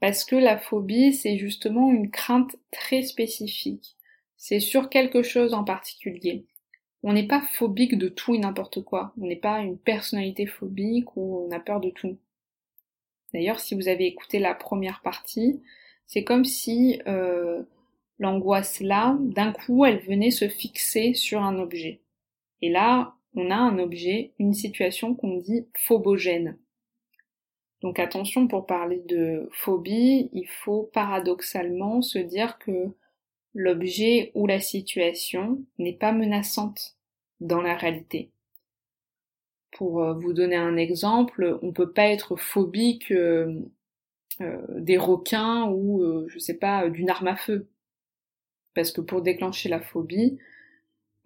parce 0.00 0.24
que 0.24 0.36
la 0.36 0.58
phobie 0.58 1.12
c'est 1.12 1.38
justement 1.38 1.92
une 1.92 2.10
crainte 2.10 2.56
très 2.70 3.02
spécifique 3.02 3.96
c'est 4.44 4.60
sur 4.60 4.90
quelque 4.90 5.22
chose 5.22 5.54
en 5.54 5.64
particulier. 5.64 6.44
On 7.02 7.14
n'est 7.14 7.26
pas 7.26 7.40
phobique 7.40 7.96
de 7.96 8.08
tout 8.08 8.34
et 8.34 8.38
n'importe 8.38 8.82
quoi. 8.82 9.14
On 9.18 9.26
n'est 9.26 9.36
pas 9.36 9.60
une 9.60 9.78
personnalité 9.78 10.44
phobique 10.44 11.16
où 11.16 11.46
on 11.46 11.50
a 11.50 11.60
peur 11.60 11.80
de 11.80 11.88
tout. 11.88 12.18
D'ailleurs, 13.32 13.58
si 13.58 13.74
vous 13.74 13.88
avez 13.88 14.04
écouté 14.04 14.38
la 14.38 14.54
première 14.54 15.00
partie, 15.00 15.62
c'est 16.06 16.24
comme 16.24 16.44
si 16.44 17.00
euh, 17.06 17.62
l'angoisse 18.18 18.80
là, 18.80 19.16
d'un 19.18 19.50
coup, 19.50 19.86
elle 19.86 20.00
venait 20.00 20.30
se 20.30 20.50
fixer 20.50 21.14
sur 21.14 21.42
un 21.42 21.58
objet. 21.58 22.02
Et 22.60 22.68
là, 22.68 23.14
on 23.34 23.50
a 23.50 23.56
un 23.56 23.78
objet, 23.78 24.32
une 24.38 24.54
situation 24.54 25.14
qu'on 25.14 25.38
dit 25.38 25.66
phobogène. 25.76 26.58
Donc 27.82 27.98
attention 27.98 28.48
pour 28.48 28.66
parler 28.66 29.02
de 29.06 29.48
phobie, 29.52 30.30
il 30.32 30.48
faut 30.48 30.90
paradoxalement 30.94 32.00
se 32.00 32.18
dire 32.18 32.58
que 32.58 32.94
l'objet 33.54 34.30
ou 34.34 34.46
la 34.46 34.60
situation 34.60 35.62
n'est 35.78 35.96
pas 35.96 36.12
menaçante 36.12 36.96
dans 37.40 37.60
la 37.60 37.74
réalité. 37.74 38.30
Pour 39.72 40.02
euh, 40.02 40.14
vous 40.14 40.32
donner 40.32 40.56
un 40.56 40.76
exemple, 40.76 41.58
on 41.62 41.72
peut 41.72 41.92
pas 41.92 42.08
être 42.08 42.36
phobique 42.36 43.10
euh, 43.10 43.60
euh, 44.40 44.62
des 44.68 44.96
requins 44.96 45.68
ou 45.68 46.26
je 46.28 46.38
sais 46.38 46.56
pas 46.56 46.88
d'une 46.88 47.10
arme 47.10 47.28
à 47.28 47.36
feu. 47.36 47.68
Parce 48.74 48.92
que 48.92 49.00
pour 49.00 49.22
déclencher 49.22 49.68
la 49.68 49.80
phobie, 49.80 50.38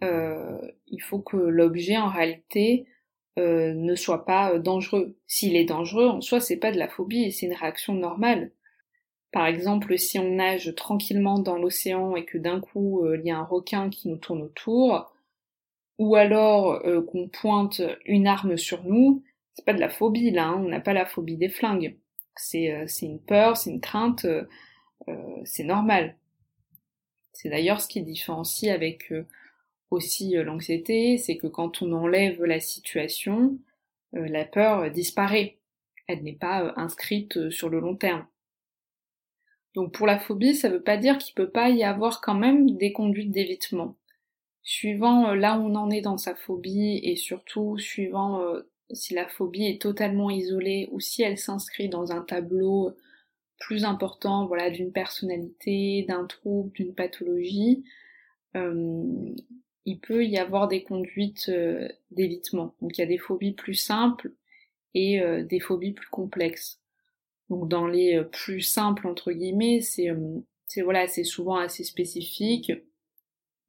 il 0.03 1.03
faut 1.03 1.21
que 1.21 1.37
l'objet 1.37 1.97
en 1.97 2.09
réalité 2.09 2.87
ne 3.37 3.95
soit 3.95 4.25
pas 4.25 4.59
dangereux. 4.59 5.17
S'il 5.27 5.57
est 5.57 5.65
dangereux, 5.65 6.07
en 6.07 6.21
soi, 6.21 6.41
c'est 6.41 6.57
pas 6.57 6.73
de 6.73 6.79
la 6.79 6.89
phobie, 6.89 7.33
c'est 7.33 7.47
une 7.47 7.55
réaction 7.55 7.95
normale. 7.95 8.53
Par 9.33 9.47
exemple, 9.47 9.99
si 9.99 10.19
on 10.19 10.37
nage 10.37 10.75
tranquillement 10.75 11.39
dans 11.39 11.59
l'océan 11.59 12.17
et 12.17 12.25
que 12.25 12.39
d'un 12.39 12.61
coup 12.61 13.05
euh, 13.05 13.19
il 13.19 13.27
y 13.27 13.31
a 13.31 13.39
un 13.39 13.45
requin 13.45 13.91
qui 13.91 14.09
nous 14.09 14.17
tourne 14.17 14.43
autour, 14.43 15.13
ou 15.99 16.15
alors 16.17 16.81
euh, 16.87 17.03
qu'on 17.03 17.29
pointe 17.29 17.83
une 18.07 18.27
arme 18.27 18.57
sur 18.57 18.85
nous, 18.85 19.23
c'est 19.55 19.65
pas 19.65 19.75
de 19.75 19.81
la 19.81 19.91
phobie 19.91 20.31
là, 20.31 20.49
hein, 20.49 20.63
on 20.65 20.69
n'a 20.69 20.81
pas 20.81 20.95
la 20.95 21.05
phobie 21.05 21.37
des 21.37 21.49
flingues. 21.51 21.99
C'est 22.37 22.73
euh, 22.73 22.87
une 23.03 23.21
peur, 23.21 23.57
c'est 23.57 23.71
une 23.71 23.81
crainte, 23.81 24.27
c'est 25.45 25.65
normal. 25.65 26.17
C'est 27.33 27.49
d'ailleurs 27.49 27.81
ce 27.81 27.89
qui 27.89 28.03
différencie 28.03 28.73
avec 28.73 29.13
aussi 29.91 30.35
l'anxiété, 30.35 31.19
c'est 31.19 31.37
que 31.37 31.47
quand 31.47 31.83
on 31.83 31.93
enlève 31.93 32.45
la 32.45 32.61
situation, 32.61 33.59
la 34.13 34.45
peur 34.45 34.91
disparaît. 34.91 35.59
Elle 36.07 36.23
n'est 36.23 36.37
pas 36.37 36.73
inscrite 36.77 37.51
sur 37.51 37.69
le 37.69 37.81
long 37.81 37.97
terme. 37.97 38.27
Donc 39.75 39.93
pour 39.93 40.07
la 40.07 40.19
phobie, 40.19 40.55
ça 40.57 40.69
veut 40.69 40.83
pas 40.83 40.97
dire 40.97 41.19
qu'il 41.19 41.35
peut 41.35 41.51
pas 41.51 41.71
y 41.71 41.85
avoir 41.85 42.21
quand 42.21 42.35
même 42.35 42.77
des 42.77 42.93
conduites 42.93 43.31
d'évitement. 43.31 43.97
Suivant 44.63 45.29
euh, 45.29 45.35
là 45.35 45.57
où 45.57 45.63
on 45.63 45.75
en 45.77 45.91
est 45.91 46.01
dans 46.01 46.19
sa 46.19 46.35
phobie 46.35 47.01
et 47.03 47.17
surtout 47.17 47.79
suivant 47.79 48.41
euh, 48.41 48.63
si 48.91 49.15
la 49.15 49.29
phobie 49.29 49.67
est 49.67 49.81
totalement 49.81 50.31
isolée 50.31 50.89
ou 50.91 51.01
si 51.01 51.23
elle 51.23 51.39
s'inscrit 51.39 51.89
dans 51.89 52.11
un 52.11 52.23
tableau 52.23 52.97
plus 53.61 53.85
important, 53.85 54.47
voilà, 54.47 54.69
d'une 54.71 54.91
personnalité, 54.93 56.05
d'un 56.09 56.27
trouble, 56.27 56.73
d'une 56.73 56.95
pathologie, 56.95 57.85
euh, 58.57 59.35
il 59.85 60.01
peut 60.01 60.25
y 60.25 60.39
avoir 60.39 60.69
des 60.69 60.83
conduites 60.83 61.51
d'évitement. 62.11 62.75
Donc 62.81 62.99
il 62.99 63.01
y 63.01 63.05
a 63.05 63.09
des 63.09 63.19
phobies 63.19 63.53
plus 63.53 63.75
simples 63.75 64.33
et 64.95 65.21
des 65.49 65.61
phobies 65.61 65.93
plus 65.93 66.09
complexes. 66.09 66.81
Donc 67.51 67.69
dans 67.69 67.87
les 67.87 68.17
euh, 68.17 68.25
plus 68.25 68.61
simples 68.61 69.07
entre 69.07 69.33
guillemets, 69.33 69.81
c'est 69.81 70.11
euh, 70.11 70.41
voilà, 70.83 71.09
c'est 71.09 71.25
souvent 71.25 71.57
assez 71.57 71.85
spécifique. 71.85 72.73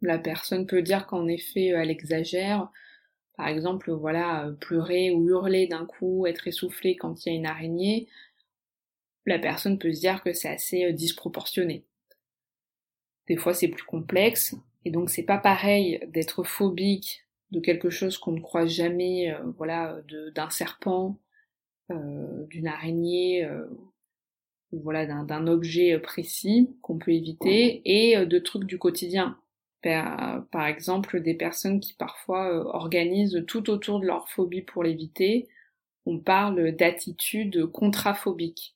La 0.02 0.17
personne 0.17 0.67
peut 0.67 0.82
dire 0.82 1.08
qu'en 1.08 1.28
effet 1.28 1.74
euh, 1.74 1.82
elle 1.82 1.91
exagère. 1.91 2.69
Par 3.38 3.48
exemple, 3.48 3.91
voilà, 3.91 4.52
pleurer 4.60 5.12
ou 5.12 5.30
hurler 5.30 5.65
d'un 5.65 5.86
coup, 5.86 6.28
être 6.28 6.48
essoufflé 6.50 6.98
quand 6.98 7.26
il 7.26 7.30
y 7.30 7.32
a 7.32 7.36
une 7.38 7.45
araignée. 7.45 8.10
La 9.26 9.39
personne 9.39 9.80
peut 9.80 9.93
se 9.93 10.02
dire 10.02 10.22
que 10.24 10.34
c'est 10.34 10.50
assez 10.50 10.91
disproportionné. 10.91 11.86
Des 13.28 13.38
fois 13.38 13.54
c'est 13.54 13.69
plus 13.69 13.84
complexe, 13.84 14.56
et 14.86 14.92
donc 14.92 15.10
c'est 15.10 15.24
pas 15.24 15.38
pareil 15.38 16.00
d'être 16.08 16.44
phobique 16.44 17.26
de 17.52 17.60
quelque 17.60 17.89
chose 17.89 18.18
qu'on 18.18 18.34
ne 18.34 18.42
croit 18.42 18.68
jamais, 18.68 19.36
voilà, 19.58 20.00
d'un 20.36 20.50
serpent, 20.52 21.18
euh, 21.92 22.46
d'une 22.46 22.68
araignée 22.68 23.44
euh, 23.46 23.65
ou 24.72 24.80
voilà 24.82 25.08
d'un 25.08 25.48
objet 25.48 25.98
précis 25.98 26.70
qu'on 26.84 27.00
peut 27.00 27.13
éviter 27.13 27.82
et 27.84 28.15
euh, 28.15 28.26
de 28.28 28.38
trucs 28.38 28.65
du 28.65 28.78
quotidien. 28.78 29.39
Par, 29.82 30.46
par, 30.52 30.68
exemple, 30.68 31.20
des 31.20 31.34
personnes 31.34 31.80
qui 31.80 31.94
parfois 31.94 32.76
organisent 32.76 33.44
tout 33.48 33.72
autour 33.72 34.00
de 34.02 34.06
leur 34.06 34.30
phobie 34.30 34.62
pour 34.62 34.84
l'éviter. 34.84 35.48
On 36.06 36.20
parle 36.20 36.74
d'attitudes 36.74 37.65
contraphobiques. 37.65 38.76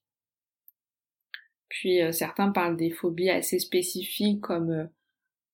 Puis 1.70 2.00
certains 2.14 2.50
parlent 2.50 2.78
des 2.78 2.90
phobies 2.92 3.30
assez 3.30 3.60
spécifiques 3.60 4.42
comme, 4.42 4.90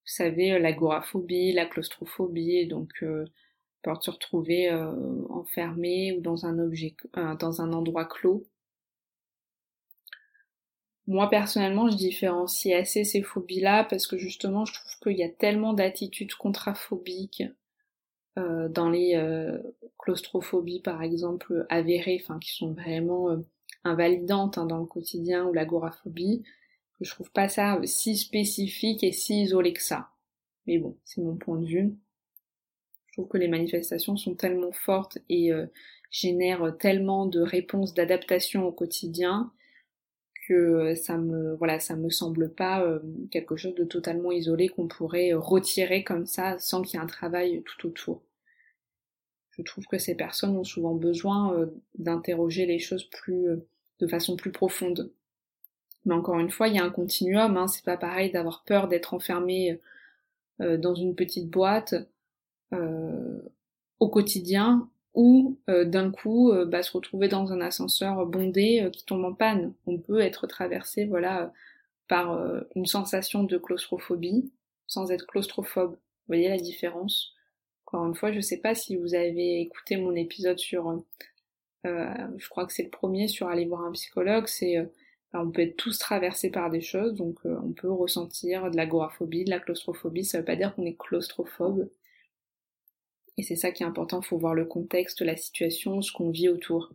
savez, 0.09 0.59
l'agoraphobie, 0.59 1.53
la 1.53 1.65
claustrophobie, 1.65 2.67
donc 2.67 3.03
peur 3.81 3.97
de 3.99 4.03
se 4.03 4.11
retrouver 4.11 4.69
euh, 4.69 4.93
enfermé 5.29 6.13
ou 6.13 6.21
dans 6.21 6.45
un 6.45 6.59
objet, 6.59 6.95
euh, 7.17 7.35
dans 7.35 7.61
un 7.61 7.73
endroit 7.73 8.05
clos. 8.05 8.45
Moi 11.07 11.29
personnellement, 11.29 11.89
je 11.89 11.97
différencie 11.97 12.73
assez 12.73 13.03
ces 13.03 13.21
phobies-là 13.21 13.83
parce 13.83 14.05
que 14.05 14.17
justement, 14.17 14.65
je 14.65 14.73
trouve 14.73 14.99
qu'il 15.01 15.17
y 15.17 15.23
a 15.23 15.29
tellement 15.29 15.73
d'attitudes 15.73 16.35
contraphobiques 16.35 17.43
euh, 18.37 18.69
dans 18.69 18.89
les 18.89 19.19
claustrophobies, 19.97 20.81
par 20.81 21.01
exemple, 21.01 21.65
avérées, 21.69 22.19
enfin 22.21 22.37
qui 22.37 22.55
sont 22.55 22.73
vraiment 22.73 23.35
invalidantes 23.83 24.59
hein, 24.59 24.65
dans 24.65 24.77
le 24.77 24.85
quotidien 24.85 25.45
ou 25.45 25.53
l'agoraphobie, 25.53 26.43
je 27.01 27.09
trouve 27.09 27.31
pas 27.31 27.49
ça 27.49 27.79
si 27.85 28.17
spécifique 28.17 29.03
et 29.03 29.11
si 29.11 29.43
isolé 29.43 29.73
que 29.73 29.83
ça. 29.83 30.09
Mais 30.67 30.77
bon, 30.77 30.97
c'est 31.05 31.21
mon 31.21 31.35
point 31.35 31.59
de 31.59 31.65
vue 31.65 31.93
que 33.25 33.37
les 33.37 33.47
manifestations 33.47 34.17
sont 34.17 34.35
tellement 34.35 34.71
fortes 34.71 35.17
et 35.29 35.51
euh, 35.51 35.65
génèrent 36.11 36.77
tellement 36.77 37.25
de 37.25 37.41
réponses 37.41 37.93
d'adaptation 37.93 38.65
au 38.65 38.71
quotidien 38.71 39.51
que 40.47 40.95
ça 40.95 41.17
me 41.17 41.55
voilà 41.55 41.79
ça 41.79 41.95
me 41.95 42.09
semble 42.09 42.53
pas 42.53 42.83
euh, 42.83 42.99
quelque 43.29 43.55
chose 43.55 43.75
de 43.75 43.83
totalement 43.83 44.31
isolé 44.31 44.67
qu'on 44.67 44.87
pourrait 44.87 45.33
retirer 45.33 46.03
comme 46.03 46.25
ça 46.25 46.57
sans 46.59 46.81
qu'il 46.81 46.97
y 46.97 47.01
ait 47.01 47.03
un 47.03 47.07
travail 47.07 47.63
tout 47.63 47.87
autour. 47.87 48.23
je 49.51 49.61
trouve 49.61 49.85
que 49.85 49.99
ces 49.99 50.15
personnes 50.15 50.57
ont 50.57 50.63
souvent 50.63 50.95
besoin 50.95 51.69
d'interroger 51.95 52.65
les 52.65 52.79
choses 52.79 53.03
plus 53.09 53.47
de 53.99 54.07
façon 54.07 54.37
plus 54.37 54.51
profonde. 54.51 55.11
Mais 56.09 56.15
encore 56.15 56.39
une 56.39 56.51
fois, 56.51 56.67
il 56.67 56.75
y 56.75 56.79
a 56.79 56.83
un 56.83 56.89
continuum, 56.89 57.55
hein, 57.55 57.67
c'est 57.67 57.85
pas 57.85 57.97
pareil 57.97 58.31
d'avoir 58.31 58.63
peur 58.65 58.89
d'être 58.89 59.13
enfermé 59.13 59.79
dans 60.59 60.93
une 60.93 61.15
petite 61.15 61.49
boîte 61.49 61.95
au 63.99 64.09
quotidien 64.09 64.89
ou 65.13 65.59
euh, 65.69 65.85
d'un 65.85 66.11
coup 66.11 66.51
euh, 66.51 66.65
bah, 66.65 66.83
se 66.83 66.91
retrouver 66.91 67.27
dans 67.27 67.51
un 67.51 67.61
ascenseur 67.61 68.25
bondé 68.25 68.81
euh, 68.83 68.89
qui 68.89 69.05
tombe 69.05 69.25
en 69.25 69.33
panne. 69.33 69.73
On 69.85 69.97
peut 69.97 70.19
être 70.19 70.47
traversé 70.47 71.05
voilà 71.05 71.51
par 72.07 72.39
une 72.75 72.87
sensation 72.87 73.43
de 73.43 73.57
claustrophobie 73.59 74.51
sans 74.87 75.11
être 75.11 75.27
claustrophobe. 75.27 75.91
Vous 75.91 76.27
voyez 76.27 76.49
la 76.49 76.57
différence? 76.57 77.35
Encore 77.85 78.07
une 78.07 78.15
fois, 78.15 78.31
je 78.31 78.39
sais 78.39 78.57
pas 78.57 78.73
si 78.73 78.95
vous 78.95 79.13
avez 79.13 79.61
écouté 79.61 79.95
mon 79.95 80.15
épisode 80.15 80.57
sur, 80.57 81.03
je 81.83 82.49
crois 82.49 82.65
que 82.65 82.73
c'est 82.73 82.83
le 82.83 82.89
premier 82.89 83.27
sur 83.27 83.47
aller 83.47 83.65
voir 83.65 83.81
un 83.81 83.91
psychologue, 83.91 84.47
c'est 84.47 84.89
on 85.33 85.51
peut 85.51 85.61
être 85.61 85.77
tous 85.77 85.97
traversés 85.99 86.49
par 86.49 86.69
des 86.69 86.81
choses, 86.81 87.15
donc 87.15 87.39
on 87.45 87.71
peut 87.71 87.91
ressentir 87.91 88.71
de 88.71 88.77
l'agoraphobie, 88.77 89.45
de 89.45 89.49
la 89.51 89.59
claustrophobie, 89.59 90.25
ça 90.25 90.39
veut 90.39 90.45
pas 90.45 90.55
dire 90.55 90.73
qu'on 90.75 90.85
est 90.85 90.97
claustrophobe, 90.97 91.89
et 93.39 93.41
c'est 93.41 93.55
ça 93.55 93.71
qui 93.71 93.83
est 93.83 93.85
important, 93.85 94.19
il 94.21 94.25
faut 94.25 94.37
voir 94.37 94.53
le 94.53 94.65
contexte, 94.65 95.21
la 95.21 95.37
situation, 95.37 96.01
ce 96.01 96.11
qu'on 96.11 96.29
vit 96.29 96.49
autour. 96.49 96.91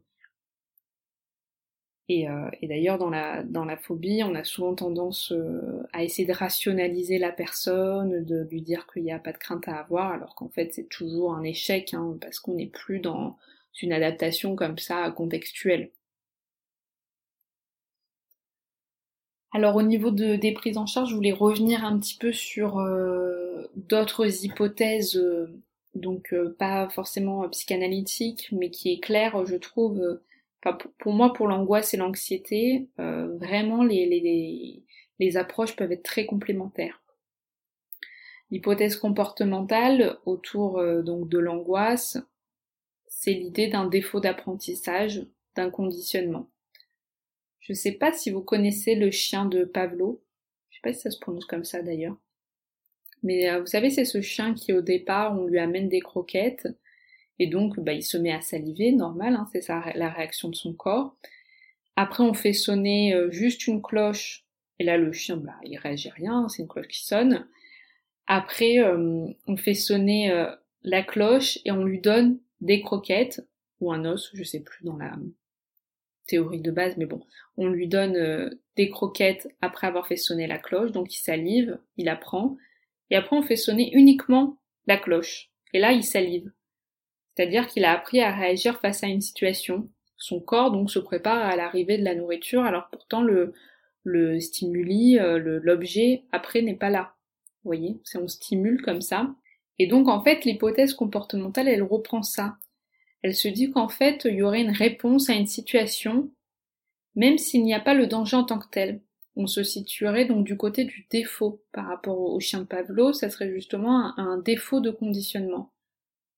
Et, 2.10 2.28
euh, 2.28 2.50
d'ailleurs, 2.62 2.98
dans 2.98 3.08
la, 3.08 3.42
dans 3.42 3.64
la 3.64 3.78
phobie, 3.78 4.22
on 4.22 4.34
a 4.34 4.44
souvent 4.44 4.74
tendance 4.74 5.32
euh, 5.32 5.88
à 5.94 6.04
essayer 6.04 6.28
de 6.28 6.34
rationaliser 6.34 7.16
la 7.16 7.32
personne, 7.32 8.22
de 8.24 8.46
lui 8.50 8.60
dire 8.60 8.86
qu'il 8.92 9.04
n'y 9.04 9.12
a 9.12 9.18
pas 9.18 9.32
de 9.32 9.38
crainte 9.38 9.66
à 9.68 9.78
avoir, 9.78 10.12
alors 10.12 10.34
qu'en 10.34 10.50
fait 10.50 10.74
c'est 10.74 10.88
toujours 10.90 11.34
un 11.34 11.44
échec, 11.44 11.94
hein, 11.94 12.18
parce 12.20 12.40
qu'on 12.40 12.56
n'est 12.56 12.66
plus 12.66 13.00
dans 13.00 13.38
une 13.80 13.94
adaptation 13.94 14.54
comme 14.54 14.76
ça 14.76 15.10
contextuelle. 15.12 15.92
Alors 19.54 19.76
au 19.76 19.82
niveau 19.82 20.10
de, 20.10 20.36
des 20.36 20.52
prises 20.52 20.76
en 20.76 20.84
charge, 20.84 21.10
je 21.10 21.14
voulais 21.14 21.32
revenir 21.32 21.84
un 21.84 21.98
petit 21.98 22.18
peu 22.18 22.32
sur 22.32 22.78
euh, 22.78 23.70
d'autres 23.76 24.44
hypothèses 24.44 25.18
donc 25.94 26.32
euh, 26.32 26.54
pas 26.58 26.88
forcément 26.88 27.48
psychanalytique, 27.48 28.48
mais 28.52 28.70
qui 28.70 28.92
est 28.92 29.00
clair, 29.00 29.44
je 29.46 29.56
trouve. 29.56 30.00
Euh, 30.00 30.22
pour, 30.98 31.12
moi, 31.12 31.32
pour 31.32 31.46
l'angoisse 31.46 31.92
et 31.92 31.98
l'anxiété, 31.98 32.88
euh, 32.98 33.36
vraiment 33.36 33.84
les, 33.84 34.06
les, 34.06 34.82
les 35.18 35.36
approches 35.36 35.76
peuvent 35.76 35.92
être 35.92 36.02
très 36.02 36.24
complémentaires. 36.24 37.02
L'hypothèse 38.50 38.96
comportementale 38.96 40.18
autour 40.24 40.82
donc 41.02 41.28
de 41.28 41.38
l'angoisse, 41.38 42.18
c'est 43.06 43.32
l'idée 43.32 43.68
d'un 43.68 43.86
défaut 43.86 44.20
d'apprentissage, 44.20 45.26
d'un 45.56 45.70
conditionnement. 45.70 46.48
Je 47.64 47.72
ne 47.72 47.76
sais 47.76 47.92
pas 47.92 48.12
si 48.12 48.30
vous 48.30 48.42
connaissez 48.42 48.94
le 48.94 49.10
chien 49.10 49.46
de 49.46 49.64
Pavlo. 49.64 50.22
Je 50.68 50.76
sais 50.76 50.80
pas 50.82 50.92
si 50.92 51.00
ça 51.00 51.10
se 51.10 51.18
prononce 51.18 51.46
comme 51.46 51.64
ça 51.64 51.80
d'ailleurs. 51.82 52.16
Mais 53.22 53.48
euh, 53.48 53.60
vous 53.60 53.66
savez, 53.66 53.88
c'est 53.88 54.04
ce 54.04 54.20
chien 54.20 54.52
qui 54.52 54.74
au 54.74 54.82
départ, 54.82 55.38
on 55.40 55.46
lui 55.46 55.58
amène 55.58 55.88
des 55.88 56.00
croquettes, 56.00 56.68
et 57.38 57.46
donc 57.46 57.80
bah, 57.80 57.94
il 57.94 58.02
se 58.02 58.18
met 58.18 58.32
à 58.32 58.42
saliver, 58.42 58.92
normal, 58.92 59.34
hein, 59.34 59.48
c'est 59.50 59.66
la 59.68 60.10
réaction 60.10 60.50
de 60.50 60.54
son 60.54 60.74
corps. 60.74 61.16
Après, 61.96 62.22
on 62.22 62.34
fait 62.34 62.52
sonner 62.52 63.14
euh, 63.14 63.30
juste 63.30 63.66
une 63.66 63.80
cloche, 63.80 64.44
et 64.78 64.84
là 64.84 64.98
le 64.98 65.10
chien, 65.12 65.38
bah, 65.38 65.54
il 65.64 65.78
réagit 65.78 66.10
rien, 66.10 66.50
c'est 66.50 66.60
une 66.60 66.68
cloche 66.68 66.88
qui 66.88 67.02
sonne. 67.02 67.48
Après, 68.26 68.78
euh, 68.80 69.26
on 69.46 69.56
fait 69.56 69.74
sonner 69.74 70.46
la 70.82 71.02
cloche 71.02 71.58
et 71.64 71.72
on 71.72 71.84
lui 71.84 72.00
donne 72.00 72.38
des 72.60 72.82
croquettes, 72.82 73.40
ou 73.80 73.90
un 73.90 74.04
os, 74.04 74.30
je 74.34 74.44
sais 74.44 74.60
plus 74.60 74.84
dans 74.84 74.98
la 74.98 75.16
théorie 76.26 76.60
de 76.60 76.70
base, 76.70 76.96
mais 76.96 77.06
bon, 77.06 77.20
on 77.56 77.68
lui 77.68 77.88
donne 77.88 78.50
des 78.76 78.90
croquettes 78.90 79.48
après 79.60 79.86
avoir 79.86 80.06
fait 80.06 80.16
sonner 80.16 80.46
la 80.46 80.58
cloche, 80.58 80.92
donc 80.92 81.14
il 81.14 81.20
salive, 81.20 81.78
il 81.96 82.08
apprend, 82.08 82.56
et 83.10 83.16
après 83.16 83.36
on 83.36 83.42
fait 83.42 83.56
sonner 83.56 83.90
uniquement 83.94 84.58
la 84.86 84.96
cloche. 84.96 85.50
Et 85.72 85.78
là, 85.80 85.92
il 85.92 86.04
salive. 86.04 86.50
C'est-à-dire 87.34 87.66
qu'il 87.66 87.84
a 87.84 87.92
appris 87.92 88.20
à 88.20 88.34
réagir 88.34 88.80
face 88.80 89.02
à 89.02 89.08
une 89.08 89.20
situation. 89.20 89.90
Son 90.16 90.40
corps 90.40 90.70
donc 90.70 90.90
se 90.90 91.00
prépare 91.00 91.44
à 91.44 91.56
l'arrivée 91.56 91.98
de 91.98 92.04
la 92.04 92.14
nourriture, 92.14 92.62
alors 92.62 92.88
pourtant 92.90 93.22
le, 93.22 93.52
le 94.04 94.38
stimuli, 94.38 95.18
euh, 95.18 95.60
l'objet 95.62 96.24
après 96.30 96.62
n'est 96.62 96.76
pas 96.76 96.90
là. 96.90 97.14
Vous 97.62 97.68
voyez, 97.68 98.00
c'est 98.04 98.18
on 98.18 98.28
stimule 98.28 98.82
comme 98.82 99.00
ça. 99.00 99.34
Et 99.78 99.86
donc 99.86 100.08
en 100.08 100.22
fait, 100.22 100.44
l'hypothèse 100.44 100.94
comportementale, 100.94 101.68
elle 101.68 101.82
reprend 101.82 102.22
ça. 102.22 102.56
Elle 103.24 103.34
se 103.34 103.48
dit 103.48 103.72
qu'en 103.72 103.88
fait, 103.88 104.26
il 104.26 104.34
y 104.34 104.42
aurait 104.42 104.60
une 104.60 104.70
réponse 104.70 105.30
à 105.30 105.34
une 105.34 105.46
situation, 105.46 106.30
même 107.16 107.38
s'il 107.38 107.64
n'y 107.64 107.74
a 107.74 107.80
pas 107.80 107.94
le 107.94 108.06
danger 108.06 108.36
en 108.36 108.44
tant 108.44 108.60
que 108.60 108.68
tel 108.70 109.00
on 109.36 109.46
se 109.46 109.62
situerait 109.62 110.26
donc 110.26 110.44
du 110.44 110.56
côté 110.56 110.84
du 110.84 111.06
défaut 111.10 111.62
par 111.72 111.86
rapport 111.86 112.18
au 112.18 112.38
chien 112.40 112.60
de 112.60 112.66
Pavlov, 112.66 113.14
ça 113.14 113.30
serait 113.30 113.50
justement 113.50 114.16
un, 114.18 114.38
défaut 114.38 114.80
de 114.80 114.90
conditionnement. 114.90 115.72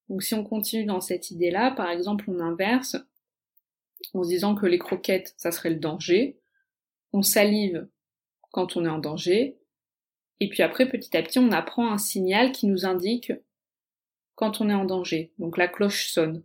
Donc 0.08 0.22
si 0.22 0.34
on 0.34 0.44
continue 0.44 0.86
dans 0.86 1.00
cette 1.00 1.30
idée-là, 1.30 1.72
par 1.72 1.90
exemple 1.90 2.24
on 2.28 2.40
inverse, 2.40 2.96
en 4.14 4.22
se 4.22 4.28
disant 4.28 4.54
que 4.54 4.66
les 4.66 4.78
croquettes, 4.78 5.34
ça 5.36 5.50
serait 5.50 5.70
le 5.70 5.80
danger, 5.80 6.38
on 7.12 7.22
salive 7.22 7.86
quand 8.50 8.76
on 8.76 8.84
est 8.84 8.90
en 8.90 8.98
danger, 8.98 9.58
et 10.40 10.48
puis 10.48 10.62
après 10.62 10.88
petit 10.88 11.14
à 11.16 11.22
petit 11.22 11.38
on 11.38 11.52
apprend 11.52 11.92
un 11.92 11.98
signal 11.98 12.52
qui 12.52 12.66
nous 12.66 12.86
indique 12.86 13.32
quand 14.36 14.60
on 14.60 14.70
est 14.70 14.74
en 14.74 14.84
danger. 14.84 15.32
Donc 15.38 15.58
la 15.58 15.68
cloche 15.68 16.08
sonne. 16.08 16.42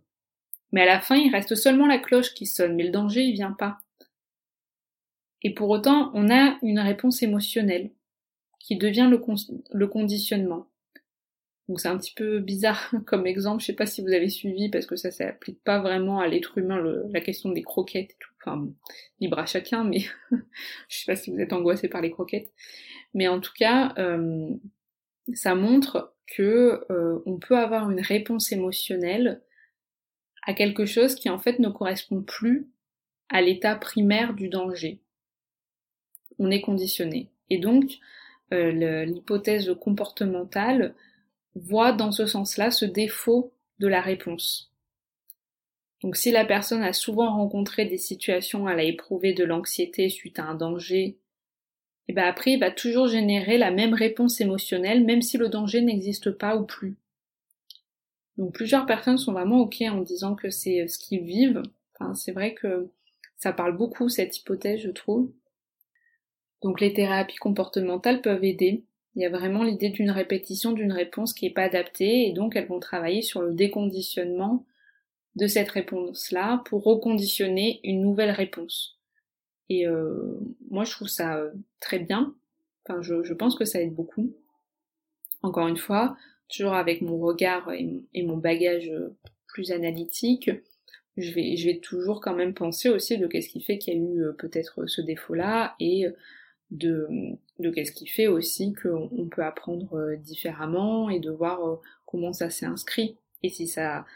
Mais 0.72 0.82
à 0.82 0.86
la 0.86 1.00
fin 1.00 1.16
il 1.16 1.30
reste 1.30 1.54
seulement 1.54 1.86
la 1.86 1.98
cloche 1.98 2.34
qui 2.34 2.46
sonne, 2.46 2.74
mais 2.76 2.84
le 2.84 2.90
danger 2.90 3.22
il 3.22 3.34
vient 3.34 3.52
pas. 3.52 3.78
Et 5.42 5.54
pour 5.54 5.70
autant, 5.70 6.10
on 6.14 6.30
a 6.30 6.58
une 6.62 6.78
réponse 6.78 7.22
émotionnelle 7.22 7.90
qui 8.60 8.76
devient 8.76 9.10
le, 9.10 9.86
conditionnement. 9.88 10.68
Donc 11.68 11.80
c'est 11.80 11.88
un 11.88 11.98
petit 11.98 12.14
peu 12.14 12.38
bizarre 12.38 12.92
comme 13.06 13.26
exemple, 13.26 13.60
je 13.60 13.66
sais 13.66 13.72
pas 13.72 13.86
si 13.86 14.02
vous 14.02 14.12
avez 14.12 14.28
suivi 14.28 14.68
parce 14.68 14.86
que 14.86 14.96
ça 14.96 15.10
s'applique 15.10 15.62
pas 15.64 15.80
vraiment 15.80 16.20
à 16.20 16.28
l'être 16.28 16.58
humain 16.58 16.80
la 17.10 17.20
question 17.20 17.50
des 17.50 17.62
croquettes 17.62 18.12
et 18.12 18.16
tout. 18.18 18.30
Enfin 18.40 18.68
libre 19.20 19.38
à 19.38 19.46
chacun, 19.46 19.84
mais 19.84 20.00
je 20.88 20.98
sais 20.98 21.06
pas 21.06 21.16
si 21.16 21.30
vous 21.30 21.38
êtes 21.38 21.52
angoissé 21.52 21.88
par 21.88 22.00
les 22.00 22.10
croquettes. 22.10 22.52
Mais 23.14 23.28
en 23.28 23.40
tout 23.40 23.52
cas, 23.56 23.94
euh, 23.98 24.48
ça 25.34 25.54
montre 25.54 26.14
que 26.26 26.84
euh, 26.90 27.20
on 27.26 27.38
peut 27.38 27.58
avoir 27.58 27.90
une 27.90 28.00
réponse 28.00 28.52
émotionnelle 28.52 29.42
à 30.42 30.54
quelque 30.54 30.86
chose 30.86 31.14
qui 31.14 31.30
en 31.30 31.38
fait 31.38 31.58
ne 31.58 31.68
correspond 31.68 32.22
plus 32.22 32.68
à 33.28 33.40
l'état 33.40 33.76
primaire 33.76 34.34
du 34.34 34.48
danger 34.48 35.00
on 36.38 36.50
est 36.50 36.60
conditionné. 36.60 37.30
Et 37.50 37.58
donc, 37.58 37.98
euh, 38.52 39.04
l'hypothèse 39.04 39.74
comportementale 39.80 40.94
voit 41.54 41.92
dans 41.92 42.12
ce 42.12 42.26
sens-là 42.26 42.70
ce 42.70 42.84
défaut 42.84 43.52
de 43.78 43.86
la 43.86 44.00
réponse. 44.00 44.70
Donc 46.02 46.16
si 46.16 46.30
la 46.32 46.44
personne 46.44 46.82
a 46.82 46.92
souvent 46.92 47.36
rencontré 47.36 47.84
des 47.84 47.98
situations, 47.98 48.68
elle 48.68 48.80
a 48.80 48.84
éprouvé 48.84 49.34
de 49.34 49.44
l'anxiété 49.44 50.08
suite 50.08 50.38
à 50.38 50.44
un 50.44 50.54
danger, 50.54 51.16
et 52.08 52.12
ben 52.12 52.24
après 52.24 52.52
il 52.52 52.60
va 52.60 52.72
toujours 52.72 53.06
générer 53.06 53.56
la 53.56 53.70
même 53.70 53.94
réponse 53.94 54.40
émotionnelle 54.40 55.04
même 55.04 55.22
si 55.22 55.38
le 55.38 55.48
danger 55.48 55.80
n'existe 55.80 56.32
pas 56.32 56.56
ou 56.56 56.64
plus. 56.64 56.96
Donc 58.38 58.54
plusieurs 58.54 58.86
personnes 58.86 59.18
sont 59.18 59.32
vraiment 59.32 59.60
ok 59.60 59.82
en 59.82 60.00
disant 60.00 60.34
que 60.34 60.50
c'est 60.50 60.86
ce 60.86 60.98
qu'ils 60.98 61.22
vivent. 61.22 61.62
C'est 62.14 62.32
vrai 62.32 62.54
que 62.54 62.90
ça 63.36 63.52
parle 63.52 63.76
beaucoup 63.76 64.08
cette 64.08 64.36
hypothèse 64.36 64.80
je 64.80 64.90
trouve. 64.90 65.32
Donc 66.62 66.80
les 66.80 66.92
thérapies 66.92 67.36
comportementales 67.36 68.22
peuvent 68.22 68.44
aider. 68.44 68.84
Il 69.14 69.22
y 69.22 69.26
a 69.26 69.30
vraiment 69.30 69.62
l'idée 69.62 69.90
d'une 69.90 70.10
répétition 70.10 70.72
d'une 70.72 70.92
réponse 70.92 71.34
qui 71.34 71.44
n'est 71.44 71.52
pas 71.52 71.64
adaptée 71.64 72.26
et 72.26 72.32
donc 72.32 72.56
elles 72.56 72.66
vont 72.66 72.80
travailler 72.80 73.22
sur 73.22 73.42
le 73.42 73.52
déconditionnement 73.52 74.64
de 75.36 75.46
cette 75.46 75.70
réponse-là 75.70 76.62
pour 76.66 76.84
reconditionner 76.84 77.80
une 77.84 78.00
nouvelle 78.00 78.30
réponse. 78.30 78.98
Et 79.68 79.86
euh, 79.86 80.38
moi 80.70 80.84
je 80.84 80.92
trouve 80.92 81.08
ça 81.08 81.36
euh, 81.36 81.50
très 81.80 81.98
bien. 81.98 82.34
Enfin 82.84 83.02
je, 83.02 83.32
pense 83.32 83.54
que 83.54 83.64
ça 83.64 83.80
aide 83.80 83.94
beaucoup. 83.94 84.34
Encore 85.42 85.68
une 85.68 85.76
fois, 85.76 86.16
toujours 86.48 86.74
avec 86.74 87.02
mon 87.02 87.18
regard 87.18 87.70
et, 87.72 88.22
mon 88.22 88.36
bagage 88.36 88.88
euh, 88.90 89.16
plus 89.46 89.70
analytique, 89.72 90.50
je 91.16 91.32
vais, 91.32 91.56
je 91.56 91.68
vais 91.68 91.78
toujours 91.78 92.20
quand 92.20 92.34
même 92.34 92.54
penser 92.54 92.88
aussi 92.88 93.18
de 93.18 93.26
qu'est-ce 93.26 93.48
qui 93.48 93.60
fait 93.60 93.78
qu'il 93.78 93.94
y 93.94 93.96
a 93.96 94.00
eu 94.00 94.34
peut-être 94.38 94.86
ce 94.86 95.02
défaut-là 95.02 95.74
et 95.78 96.06
de, 96.72 97.36
de 97.58 97.70
qu'est-ce 97.70 97.92
qui 97.92 98.06
fait 98.06 98.26
aussi 98.26 98.74
qu'on 98.74 99.28
peut 99.30 99.44
apprendre 99.44 99.94
euh, 99.94 100.16
différemment 100.16 101.10
et 101.10 101.20
de 101.20 101.30
voir 101.30 101.66
euh, 101.66 101.76
comment 102.06 102.32
ça 102.32 102.50
s'est 102.50 102.66
inscrit. 102.66 103.16
Et 103.42 103.50
si 103.50 103.68
ça, 103.68 104.06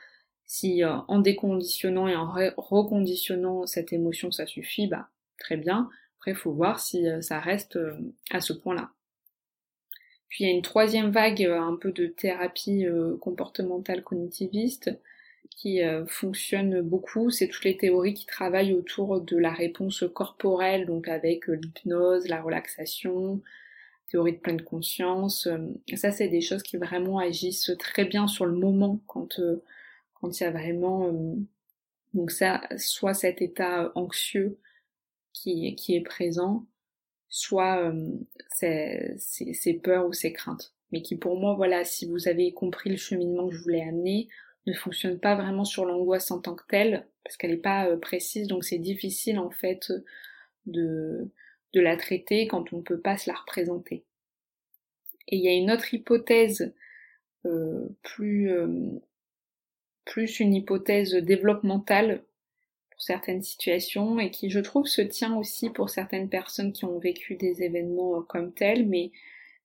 si 0.47 0.83
euh, 0.83 0.97
en 1.09 1.21
déconditionnant 1.21 2.09
et 2.09 2.17
en 2.17 2.33
reconditionnant 2.57 3.67
cette 3.67 3.93
émotion 3.93 4.33
ça 4.33 4.47
suffit, 4.47 4.89
bah 4.89 5.09
très 5.39 5.57
bien. 5.57 5.89
Après, 6.19 6.33
il 6.33 6.37
faut 6.37 6.53
voir 6.53 6.81
si 6.81 7.07
ça 7.21 7.39
reste 7.39 7.79
à 8.31 8.41
ce 8.41 8.53
point-là. 8.53 8.91
Puis 10.29 10.45
il 10.45 10.49
y 10.49 10.51
a 10.51 10.55
une 10.55 10.62
troisième 10.62 11.11
vague 11.11 11.43
un 11.43 11.77
peu 11.77 11.93
de 11.93 12.07
thérapie 12.07 12.87
comportementale 13.21 14.03
cognitiviste 14.03 14.91
qui 15.51 15.83
euh, 15.83 16.05
fonctionne 16.07 16.83
beaucoup, 16.83 17.31
c'est 17.31 17.49
toutes 17.49 17.65
les 17.65 17.77
théories 17.77 18.15
qui 18.15 18.27
travaillent 18.27 18.75
autour 18.75 19.21
de 19.21 19.37
la 19.39 19.53
réponse 19.53 20.05
corporelle, 20.12 20.87
donc 20.87 21.09
avec 21.09 21.47
l'hypnose, 21.47 22.29
la 22.29 22.43
relaxation, 22.43 23.41
théorie 24.11 24.33
de 24.33 24.39
pleine 24.39 24.62
conscience. 24.62 25.49
Ça, 25.95 26.11
c'est 26.11 26.29
des 26.29 26.41
choses 26.41 26.62
qui 26.62 26.77
vraiment 26.77 27.19
agissent 27.19 27.73
très 27.79 28.05
bien 28.05 28.27
sur 28.27 28.47
le 28.47 28.57
moment 28.57 29.01
quand 29.07 29.41
quand 30.15 30.41
il 30.41 30.43
y 30.43 30.47
a 30.47 30.51
vraiment 30.51 31.12
donc 32.17 32.31
ça, 32.31 32.62
soit 32.79 33.15
cet 33.15 33.43
état 33.43 33.93
anxieux 33.95 34.59
qui, 35.35 35.75
qui 35.77 35.97
est 35.97 36.01
présent, 36.01 36.65
soit 37.37 37.92
ces 38.49 39.81
peurs 39.83 40.07
ou 40.07 40.12
ces 40.12 40.33
craintes 40.33 40.77
mais 40.92 41.03
qui 41.03 41.16
pour 41.16 41.38
moi, 41.38 41.55
voilà, 41.55 41.85
si 41.85 42.07
vous 42.07 42.29
avez 42.29 42.53
compris 42.53 42.90
le 42.90 42.96
cheminement 42.96 43.49
que 43.49 43.55
je 43.55 43.62
voulais 43.62 43.83
amener, 43.83 44.29
ne 44.66 44.72
fonctionne 44.72 45.18
pas 45.18 45.35
vraiment 45.35 45.64
sur 45.64 45.85
l'angoisse 45.85 46.31
en 46.31 46.40
tant 46.40 46.55
que 46.55 46.64
telle, 46.68 47.07
parce 47.25 47.37
qu'elle 47.37 47.53
n'est 47.53 47.57
pas 47.57 47.88
euh, 47.88 47.96
précise, 47.96 48.49
donc 48.49 48.64
c'est 48.64 48.79
difficile 48.79 49.38
en 49.38 49.51
fait 49.51 49.92
de, 50.66 51.31
de 51.72 51.81
la 51.81 51.96
traiter 51.96 52.46
quand 52.46 52.72
on 52.72 52.79
ne 52.79 52.83
peut 52.83 53.01
pas 53.01 53.16
se 53.16 53.31
la 53.31 53.37
représenter. 53.37 54.05
Et 55.29 55.37
il 55.37 55.44
y 55.44 55.49
a 55.49 55.55
une 55.55 55.70
autre 55.70 55.92
hypothèse, 55.92 56.72
euh, 57.46 57.88
plus, 58.03 58.51
euh, 58.51 59.01
plus 60.05 60.40
une 60.40 60.55
hypothèse 60.55 61.14
développementale 61.14 62.22
pour 62.97 63.03
certaines 63.03 63.43
situations, 63.43 64.19
et 64.19 64.31
qui 64.31 64.49
je 64.49 64.59
trouve 64.59 64.87
se 64.87 65.03
tient 65.03 65.37
aussi 65.37 65.69
pour 65.69 65.91
certaines 65.91 66.31
personnes 66.31 66.73
qui 66.73 66.87
ont 66.87 66.99
vécu 66.99 67.35
des 67.35 67.63
événements 67.63 68.23
comme 68.23 68.55
tels, 68.55 68.89
mais 68.89 69.13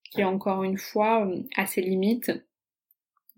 qui 0.09 0.19
est 0.19 0.25
encore 0.25 0.65
une 0.65 0.77
fois 0.77 1.25
euh, 1.25 1.41
à 1.55 1.65
ses 1.65 1.79
limites. 1.79 2.33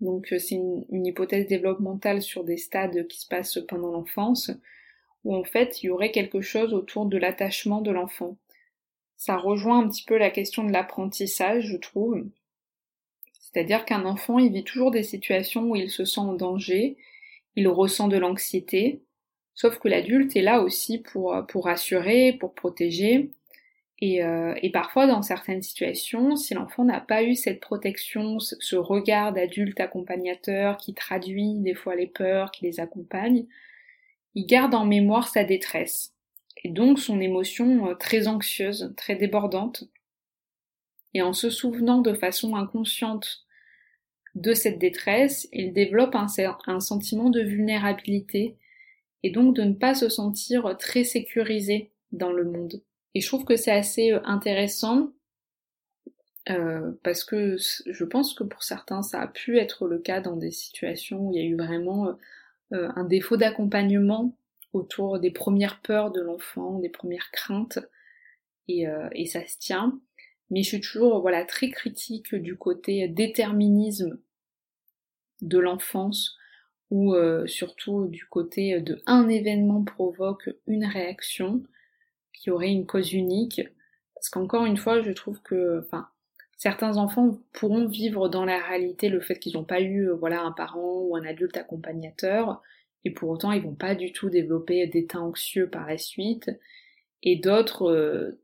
Donc 0.00 0.32
euh, 0.32 0.40
c'est 0.40 0.56
une, 0.56 1.06
hypothèse 1.06 1.46
développementale 1.46 2.22
sur 2.22 2.42
des 2.42 2.56
stades 2.56 3.06
qui 3.06 3.20
se 3.20 3.28
passent 3.28 3.60
pendant 3.68 3.92
l'enfance, 3.92 4.50
où 5.22 5.32
en 5.32 5.44
fait 5.44 5.80
il 5.80 5.86
y 5.86 5.90
aurait 5.90 6.10
quelque 6.10 6.40
chose 6.40 6.74
autour 6.74 7.06
de 7.06 7.16
l'attachement 7.16 7.80
de 7.80 7.92
l'enfant. 7.92 8.36
Ça 9.16 9.36
rejoint 9.36 9.78
un 9.78 9.88
petit 9.88 10.04
peu 10.04 10.18
la 10.18 10.30
question 10.30 10.64
de 10.64 10.72
l'apprentissage, 10.72 11.68
je 11.68 11.76
trouve. 11.76 12.26
C'est-à-dire 13.38 13.84
qu'un 13.84 14.06
enfant, 14.06 14.40
il 14.40 14.52
vit 14.52 14.64
toujours 14.64 14.90
des 14.90 15.04
situations 15.04 15.70
où 15.70 15.76
il 15.76 15.88
se 15.88 16.04
sent 16.04 16.20
en 16.20 16.32
danger, 16.32 16.96
il 17.54 17.68
ressent 17.68 18.08
de 18.08 18.16
l'anxiété, 18.16 19.04
sauf 19.54 19.78
que 19.78 19.88
l'adulte 19.88 20.36
est 20.36 20.42
là 20.42 20.62
aussi 20.62 20.98
pour, 20.98 21.36
pour 21.48 21.64
rassurer, 21.66 22.36
pour 22.38 22.54
protéger, 22.54 23.30
euh, 24.02 24.54
et, 24.62 24.70
parfois, 24.70 25.06
dans 25.06 25.22
certaines 25.22 25.62
situations, 25.62 26.36
si 26.36 26.54
l'enfant 26.54 26.84
n'a 26.84 27.00
pas 27.00 27.22
eu 27.22 27.34
cette 27.34 27.60
protection, 27.60 28.38
ce 28.38 28.76
regard 28.76 29.32
d'adulte 29.32 29.80
accompagnateur 29.80 30.76
qui 30.76 30.94
traduit 30.94 31.54
des 31.60 31.74
fois 31.74 31.94
les 31.94 32.06
peurs, 32.06 32.50
qui 32.50 32.64
les 32.64 32.80
accompagne, 32.80 33.46
il 34.34 34.46
garde 34.46 34.74
en 34.74 34.84
mémoire 34.84 35.28
sa 35.28 35.44
détresse, 35.44 36.12
et 36.64 36.68
donc 36.68 36.98
son 36.98 37.20
émotion 37.20 37.88
euh, 37.88 37.94
très 37.94 38.28
anxieuse, 38.28 38.92
très 38.96 39.16
débordante. 39.16 39.84
Et 41.14 41.22
en 41.22 41.32
se 41.32 41.48
souvenant 41.48 42.00
de 42.00 42.12
façon 42.12 42.56
inconsciente 42.56 43.46
de 44.34 44.52
cette 44.52 44.80
détresse, 44.80 45.48
il 45.52 45.72
développe 45.72 46.16
un 46.16 46.80
sentiment 46.80 47.30
de 47.30 47.40
vulnérabilité, 47.40 48.56
et 49.24 49.30
donc 49.30 49.56
de 49.56 49.62
ne 49.62 49.72
pas 49.72 49.94
se 49.94 50.10
sentir 50.10 50.76
très 50.78 51.02
sécurisé 51.02 51.90
dans 52.12 52.30
le 52.30 52.44
monde. 52.44 52.82
Et 53.14 53.22
je 53.22 53.26
trouve 53.26 53.46
que 53.46 53.56
c'est 53.56 53.72
assez 53.72 54.12
euh, 54.12 54.20
intéressant 54.24 55.12
euh, 56.50 56.92
parce 57.02 57.24
que 57.24 57.56
je 57.86 58.04
pense 58.04 58.34
que 58.34 58.44
pour 58.44 58.62
certains 58.62 59.02
ça 59.02 59.22
a 59.22 59.26
pu 59.26 59.58
être 59.58 59.88
le 59.88 59.98
cas 59.98 60.20
dans 60.20 60.36
des 60.36 60.50
situations 60.50 61.26
où 61.26 61.32
il 61.32 61.40
y 61.40 61.42
a 61.42 61.48
eu 61.48 61.56
vraiment 61.56 62.18
euh, 62.74 62.90
un 62.94 63.04
défaut 63.04 63.38
d'accompagnement 63.38 64.36
autour 64.74 65.18
des 65.18 65.30
premières 65.30 65.80
peurs 65.80 66.10
de 66.12 66.20
l'enfant, 66.20 66.78
des 66.80 66.90
premières 66.90 67.30
craintes, 67.30 67.78
et, 68.66 68.86
et, 69.12 69.26
ça 69.26 69.46
se 69.46 69.58
tient. 69.58 70.00
Mais 70.50 70.62
je 70.62 70.68
suis 70.68 70.80
toujours 70.80 71.20
voilà 71.20 71.44
très 71.44 71.70
critique 71.70 72.34
du 72.34 72.56
côté 72.56 73.06
déterminisme 73.06 74.18
de 75.42 75.58
l'enfance, 75.58 76.36
ou 76.90 77.14
surtout 77.46 78.06
du 78.06 78.24
côté 78.26 78.80
de 78.80 79.00
un 79.06 79.28
événement 79.28 79.82
provoque 79.82 80.50
une 80.66 80.84
réaction 80.84 81.62
qui 82.32 82.50
aurait 82.50 82.70
une 82.70 82.86
cause 82.86 83.12
unique. 83.12 83.62
Parce 84.14 84.28
qu'encore 84.28 84.64
une 84.64 84.76
fois, 84.76 85.02
je 85.02 85.10
trouve 85.10 85.40
que, 85.42 85.80
enfin, 85.80 86.08
certains 86.56 86.96
enfants 86.96 87.38
pourront 87.52 87.86
vivre 87.86 88.28
dans 88.28 88.44
la 88.44 88.58
réalité 88.58 89.08
le 89.08 89.20
fait 89.20 89.38
qu'ils 89.38 89.54
n'ont 89.54 89.64
pas 89.64 89.80
eu, 89.80 90.08
euh, 90.08 90.14
voilà, 90.14 90.42
un 90.42 90.52
parent 90.52 91.00
ou 91.00 91.16
un 91.16 91.24
adulte 91.24 91.56
accompagnateur, 91.56 92.62
et 93.04 93.10
pour 93.10 93.28
autant 93.28 93.52
ils 93.52 93.62
vont 93.62 93.74
pas 93.74 93.94
du 93.94 94.12
tout 94.12 94.30
développer 94.30 94.86
d'état 94.86 95.20
anxieux 95.20 95.68
par 95.68 95.86
la 95.86 95.98
suite. 95.98 96.50
Et 97.22 97.36
d'autres, 97.36 97.90
euh, 97.90 98.40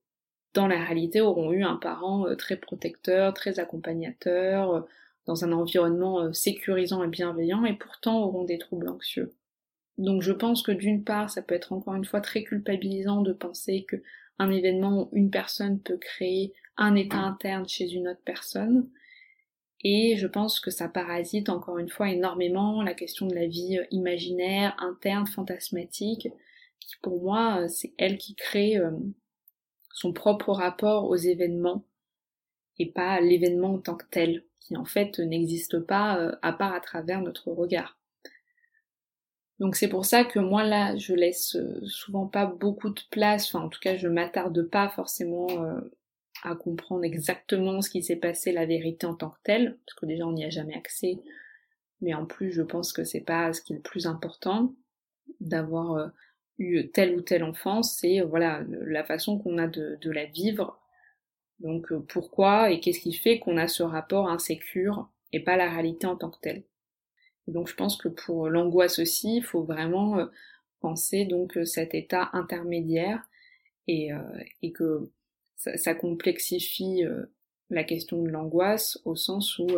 dans 0.55 0.67
la 0.67 0.83
réalité, 0.85 1.21
auront 1.21 1.53
eu 1.53 1.63
un 1.63 1.77
parent 1.77 2.27
euh, 2.27 2.35
très 2.37 2.57
protecteur, 2.57 3.33
très 3.35 3.59
accompagnateur, 3.59 4.87
dans 5.31 5.45
un 5.45 5.53
environnement 5.53 6.33
sécurisant 6.33 7.05
et 7.05 7.09
bienveillant, 7.09 7.65
et 7.65 7.77
pourtant 7.77 8.25
auront 8.25 8.43
des 8.43 8.59
troubles 8.59 8.89
anxieux. 8.89 9.33
Donc 9.97 10.23
je 10.23 10.33
pense 10.33 10.63
que 10.63 10.73
d'une 10.73 11.05
part, 11.05 11.31
ça 11.31 11.41
peut 11.41 11.55
être 11.55 11.73
encore 11.73 11.95
une 11.95 12.05
fois 12.05 12.21
très 12.21 12.43
culpabilisant 12.43 13.23
de 13.23 13.33
penser 13.33 13.85
que 13.87 14.03
un 14.41 14.51
événement 14.51 15.03
ou 15.03 15.17
une 15.17 15.31
personne 15.31 15.79
peut 15.79 15.99
créer 15.99 16.55
un 16.79 16.97
état 16.97 17.19
interne 17.19 17.69
chez 17.69 17.93
une 17.93 18.09
autre 18.09 18.23
personne. 18.25 18.91
Et 19.85 20.17
je 20.17 20.27
pense 20.27 20.59
que 20.59 20.71
ça 20.71 20.89
parasite 20.89 21.49
encore 21.49 21.79
une 21.79 21.91
fois 21.91 22.11
énormément 22.11 22.83
la 22.83 22.95
question 22.95 23.27
de 23.27 23.35
la 23.35 23.47
vie 23.47 23.79
euh, 23.79 23.85
imaginaire, 23.91 24.75
interne, 24.79 25.27
fantasmatique, 25.27 26.29
qui 26.81 26.97
pour 27.03 27.23
moi, 27.23 27.63
euh, 27.63 27.69
c'est 27.69 27.93
elle 27.99 28.19
qui 28.19 28.35
crée 28.35 28.79
euh, 28.79 28.91
son 29.93 30.13
propre 30.13 30.53
rapport 30.53 31.09
aux 31.09 31.17
événements 31.17 31.85
et 32.79 32.91
pas 32.91 33.21
l'événement 33.21 33.75
en 33.75 33.79
tant 33.79 33.95
que 33.95 34.07
tel, 34.11 34.45
qui 34.71 34.77
en 34.77 34.85
fait 34.85 35.19
n'existe 35.19 35.81
pas 35.81 36.39
à 36.43 36.53
part 36.53 36.73
à 36.75 36.81
travers 36.81 37.21
notre 37.21 37.51
regard. 37.51 38.01
Donc 39.61 39.77
c'est 39.77 39.89
pour 39.89 40.07
ça 40.07 40.25
que 40.25 40.39
moi 40.39 40.65
là, 40.65 40.97
je 40.97 41.13
laisse 41.15 41.55
euh, 41.55 41.85
souvent 41.85 42.27
pas 42.27 42.47
beaucoup 42.47 42.89
de 42.89 43.01
place, 43.11 43.47
enfin 43.55 43.67
en 43.67 43.69
tout 43.69 43.79
cas 43.79 43.97
je 43.97 44.09
m'attarde 44.09 44.63
pas 44.63 44.89
forcément 44.89 45.49
euh, 45.51 45.81
à 46.43 46.55
comprendre 46.55 47.05
exactement 47.05 47.83
ce 47.83 47.91
qui 47.91 48.03
s'est 48.03 48.17
passé, 48.17 48.53
la 48.53 48.65
vérité 48.65 49.07
en 49.07 49.15
tant 49.15 49.29
que 49.29 49.39
telle, 49.45 49.79
parce 49.85 49.99
que 49.99 50.07
déjà 50.07 50.27
on 50.27 50.33
n'y 50.33 50.47
a 50.47 50.51
jamais 50.51 50.75
accès, 50.75 51.19
mais 52.01 52.15
en 52.15 52.25
plus 52.25 52.53
je 52.53 52.63
pense 52.63 52.95
que 52.95 53.05
c'est 53.05 53.21
pas 53.21 53.53
ce 53.53 53.61
qui 53.61 53.75
est 53.75 53.77
le 53.77 53.83
plus 53.83 54.07
important 54.07 54.75
d'avoir 55.41 55.93
euh, 55.93 56.09
eu 56.59 56.89
telle 56.89 57.15
ou 57.15 57.21
telle 57.21 57.45
enfance, 57.45 57.99
c'est 58.01 58.23
voilà 58.23 58.63
la 58.71 59.05
façon 59.05 59.39
qu'on 59.39 59.59
a 59.59 59.67
de, 59.67 59.99
de, 60.01 60.11
la 60.11 60.25
vivre. 60.25 60.80
Donc 61.61 61.93
pourquoi 62.09 62.71
et 62.71 62.81
qu'est-ce 62.81 63.01
qui 63.01 63.13
fait 63.13 63.39
qu'on 63.39 63.57
a 63.57 63.69
ce 63.69 63.83
rapport 63.83 64.29
insécure 64.29 65.09
et 65.33 65.41
pas 65.41 65.57
la 65.57 65.71
réalité 65.71 66.07
en 66.07 66.17
tant 66.17 66.31
que 66.31 66.41
telle? 66.41 66.65
Donc 67.51 67.69
je 67.69 67.75
pense 67.75 67.97
que 67.97 68.09
pour 68.09 68.49
l'angoisse 68.49 68.99
aussi, 68.99 69.37
il 69.37 69.45
faut 69.45 69.63
vraiment 69.63 70.19
euh, 70.19 70.27
penser 70.81 71.25
donc 71.25 71.57
euh, 71.57 71.65
cet 71.65 71.95
état 71.95 72.31
intermédiaire 72.33 73.29
et, 73.89 74.13
euh, 74.13 74.19
et 74.63 74.73
que 74.73 75.11
ça, 75.57 75.95
complexifie 75.95 77.03
la 77.69 77.85
question 77.85 78.23
de 78.23 78.31
l'angoisse 78.31 78.99
au 79.05 79.15
sens 79.15 79.59
où 79.59 79.69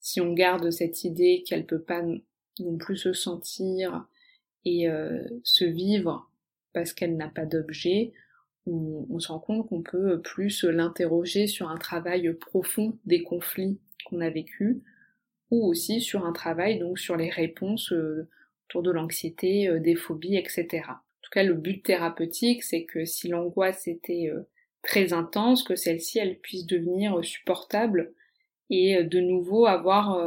si 0.00 0.20
on 0.20 0.32
garde 0.32 0.72
cette 0.72 1.04
idée 1.04 1.44
qu'elle 1.46 1.66
peut 1.66 1.82
pas 1.82 2.02
non 2.02 2.76
plus 2.78 2.96
se 2.96 3.12
sentir 3.12 4.08
et 4.64 4.88
se 5.44 5.64
vivre 5.64 6.28
parce 6.72 6.92
qu'elle 6.92 7.16
n'a 7.16 7.28
pas 7.28 7.46
d'objet, 7.46 8.12
on, 8.66 9.06
on, 9.10 9.18
se 9.18 9.28
rend 9.28 9.40
compte 9.40 9.68
qu'on 9.68 9.82
peut 9.82 10.20
plus 10.20 10.64
l'interroger 10.64 11.46
sur 11.46 11.70
un 11.70 11.76
travail 11.76 12.32
profond 12.34 12.98
des 13.04 13.22
conflits 13.22 13.78
qu'on 14.04 14.20
a 14.20 14.30
vécus, 14.30 14.82
ou 15.50 15.66
aussi 15.66 16.00
sur 16.00 16.24
un 16.24 16.32
travail 16.32 16.78
donc 16.78 16.98
sur 16.98 17.16
les 17.16 17.30
réponses 17.30 17.92
euh, 17.92 18.28
autour 18.68 18.82
de 18.82 18.90
l'anxiété, 18.90 19.68
euh, 19.68 19.80
des 19.80 19.94
phobies, 19.94 20.36
etc. 20.36 20.82
En 20.88 21.22
tout 21.22 21.30
cas, 21.30 21.42
le 21.42 21.54
but 21.54 21.82
thérapeutique, 21.82 22.62
c'est 22.62 22.84
que 22.84 23.04
si 23.04 23.28
l'angoisse 23.28 23.86
était 23.86 24.30
euh, 24.30 24.48
très 24.82 25.12
intense, 25.12 25.62
que 25.62 25.76
celle-ci 25.76 26.18
elle 26.18 26.38
puisse 26.38 26.66
devenir 26.66 27.24
supportable 27.24 28.12
et 28.70 29.04
de 29.04 29.20
nouveau 29.20 29.66
avoir 29.66 30.18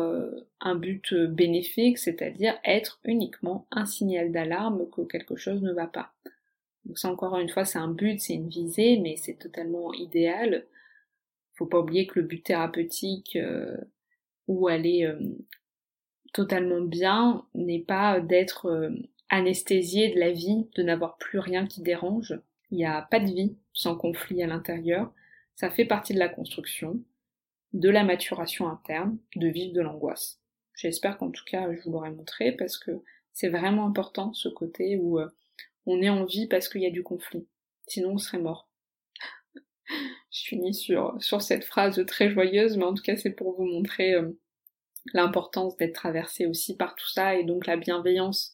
un 0.62 0.76
but 0.76 1.12
bénéfique, 1.14 1.98
c'est-à-dire 1.98 2.58
être 2.64 3.00
uniquement 3.04 3.68
un 3.72 3.88
signal 3.88 4.32
d'alarme 4.32 4.88
que 4.92 5.02
quelque 5.02 5.36
chose 5.36 5.64
ne 5.64 5.74
va 5.74 5.88
pas. 5.88 6.14
Donc 6.88 6.98
ça 6.98 7.12
encore 7.12 7.38
une 7.38 7.50
fois 7.50 7.66
c'est 7.66 7.78
un 7.78 7.90
but, 7.90 8.20
c'est 8.20 8.34
une 8.34 8.50
visée, 8.50 8.98
mais 8.98 9.16
c'est 9.18 9.36
totalement 9.36 9.94
idéal. 9.94 10.66
Faut 11.54 11.68
pas 11.68 11.80
oublier 11.80 12.08
que 12.08 12.20
le 12.20 12.26
but 12.26 12.44
thérapeutique 12.44 13.38
où 14.48 14.70
elle 14.70 14.86
est 14.86 15.06
euh, 15.06 15.20
totalement 16.34 16.82
bien 16.82 17.46
n'est 17.54 17.84
pas 17.84 18.20
d'être 18.20 18.68
euh, 18.68 18.90
anesthésiée 19.30 20.14
de 20.14 20.20
la 20.20 20.32
vie, 20.32 20.68
de 20.76 20.84
n'avoir 20.84 21.18
plus 21.18 21.40
rien 21.40 21.68
qui 21.68 21.82
dérange. 21.82 22.40
Il 22.72 22.78
n'y 22.78 22.86
a 22.86 23.02
pas 23.02 23.20
de 23.20 23.26
vie 23.26 23.58
sans 23.74 23.96
conflit 23.96 24.42
à 24.42 24.48
l'intérieur. 24.48 25.14
Ça 25.56 25.70
fait 25.70 25.86
partie 25.86 26.14
de 26.14 26.20
la 26.20 26.30
construction, 26.30 27.02
de 27.74 27.90
la 27.90 28.04
maturation 28.04 28.68
interne, 28.68 29.18
de 29.36 29.48
vivre 29.48 29.74
de 29.74 29.82
l'angoisse. 29.82 30.40
J'espère 30.76 31.18
qu'en 31.18 31.32
tout 31.32 31.46
cas 31.46 31.72
je 31.74 31.82
vous 31.82 31.92
l'aurai 31.92 32.12
montré 32.12 32.52
parce 32.52 32.78
que 32.78 32.92
C'est 33.34 33.50
vraiment 33.50 33.86
important 33.86 34.34
ce 34.34 34.50
côté 34.50 34.98
où 34.98 35.20
euh, 35.20 35.28
on 35.88 36.02
est 36.02 36.10
en 36.10 36.26
vie 36.26 36.48
parce 36.48 36.70
qu'il 36.70 36.82
y 36.82 36.86
a 36.86 36.92
du 36.92 37.02
conflit. 37.02 37.48
Sinon 37.88 38.12
on 38.12 38.18
serait 38.18 38.40
mort. 38.40 38.70
Je 40.32 40.44
finis 40.44 40.76
sur, 40.76 41.16
sur 41.22 41.42
cette 41.42 41.64
phrase 41.64 42.04
très 42.06 42.30
joyeuse, 42.30 42.78
mais 42.78 42.84
en 42.84 42.94
tout 42.94 43.02
cas 43.02 43.16
c'est 43.16 43.32
pour 43.32 43.56
vous 43.56 43.66
montrer 43.66 44.14
euh, 44.14 44.38
l'importance 45.14 45.78
d'être 45.78 45.96
traversé 45.96 46.46
aussi 46.46 46.76
par 46.76 46.96
tout 46.96 47.08
ça 47.08 47.36
et 47.36 47.46
donc 47.46 47.66
la 47.66 47.78
bienveillance 47.78 48.54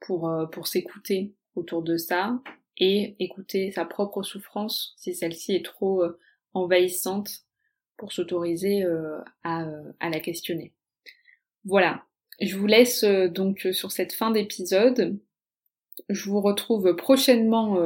pour, 0.00 0.28
euh, 0.28 0.46
pour 0.46 0.66
s'écouter 0.66 1.34
autour 1.56 1.82
de 1.82 1.96
ça 1.96 2.38
et 2.76 3.16
écouter 3.18 3.72
sa 3.72 3.86
propre 3.86 4.22
souffrance 4.22 4.94
si 4.98 5.14
celle-ci 5.14 5.54
est 5.54 5.64
trop 5.64 6.04
euh, 6.04 6.18
envahissante 6.52 7.46
pour 7.96 8.12
s'autoriser 8.12 8.82
à, 9.44 9.66
à 10.00 10.08
la 10.08 10.20
questionner. 10.20 10.72
Voilà, 11.66 12.06
je 12.40 12.56
vous 12.56 12.66
laisse 12.66 13.04
donc 13.04 13.68
sur 13.72 13.92
cette 13.92 14.14
fin 14.14 14.30
d'épisode. 14.30 15.20
Je 16.08 16.30
vous 16.30 16.40
retrouve 16.40 16.94
prochainement 16.96 17.78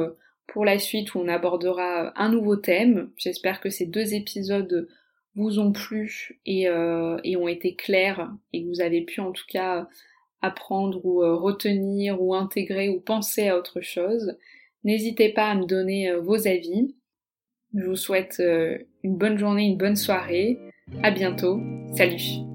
pour 0.47 0.65
la 0.65 0.79
suite 0.79 1.15
où 1.15 1.19
on 1.19 1.27
abordera 1.27 2.13
un 2.19 2.29
nouveau 2.29 2.55
thème. 2.55 3.09
J'espère 3.17 3.59
que 3.59 3.69
ces 3.69 3.85
deux 3.85 4.13
épisodes 4.13 4.87
vous 5.35 5.59
ont 5.59 5.71
plu 5.71 6.39
et, 6.45 6.69
euh, 6.69 7.17
et, 7.23 7.35
ont 7.35 7.47
été 7.47 7.75
clairs 7.75 8.33
et 8.53 8.63
que 8.63 8.69
vous 8.69 8.81
avez 8.81 9.01
pu 9.01 9.19
en 9.19 9.31
tout 9.31 9.45
cas 9.49 9.87
apprendre 10.41 11.05
ou 11.05 11.23
euh, 11.23 11.35
retenir 11.35 12.21
ou 12.21 12.33
intégrer 12.33 12.89
ou 12.89 12.99
penser 12.99 13.49
à 13.49 13.57
autre 13.57 13.81
chose. 13.81 14.37
N'hésitez 14.83 15.29
pas 15.29 15.49
à 15.49 15.55
me 15.55 15.65
donner 15.65 16.09
euh, 16.09 16.19
vos 16.19 16.47
avis. 16.47 16.95
Je 17.75 17.85
vous 17.85 17.97
souhaite 17.97 18.41
une 19.03 19.17
bonne 19.17 19.37
journée, 19.37 19.65
une 19.65 19.77
bonne 19.77 19.97
soirée. 19.97 20.57
À 21.03 21.11
bientôt. 21.11 21.59
Salut. 21.97 22.54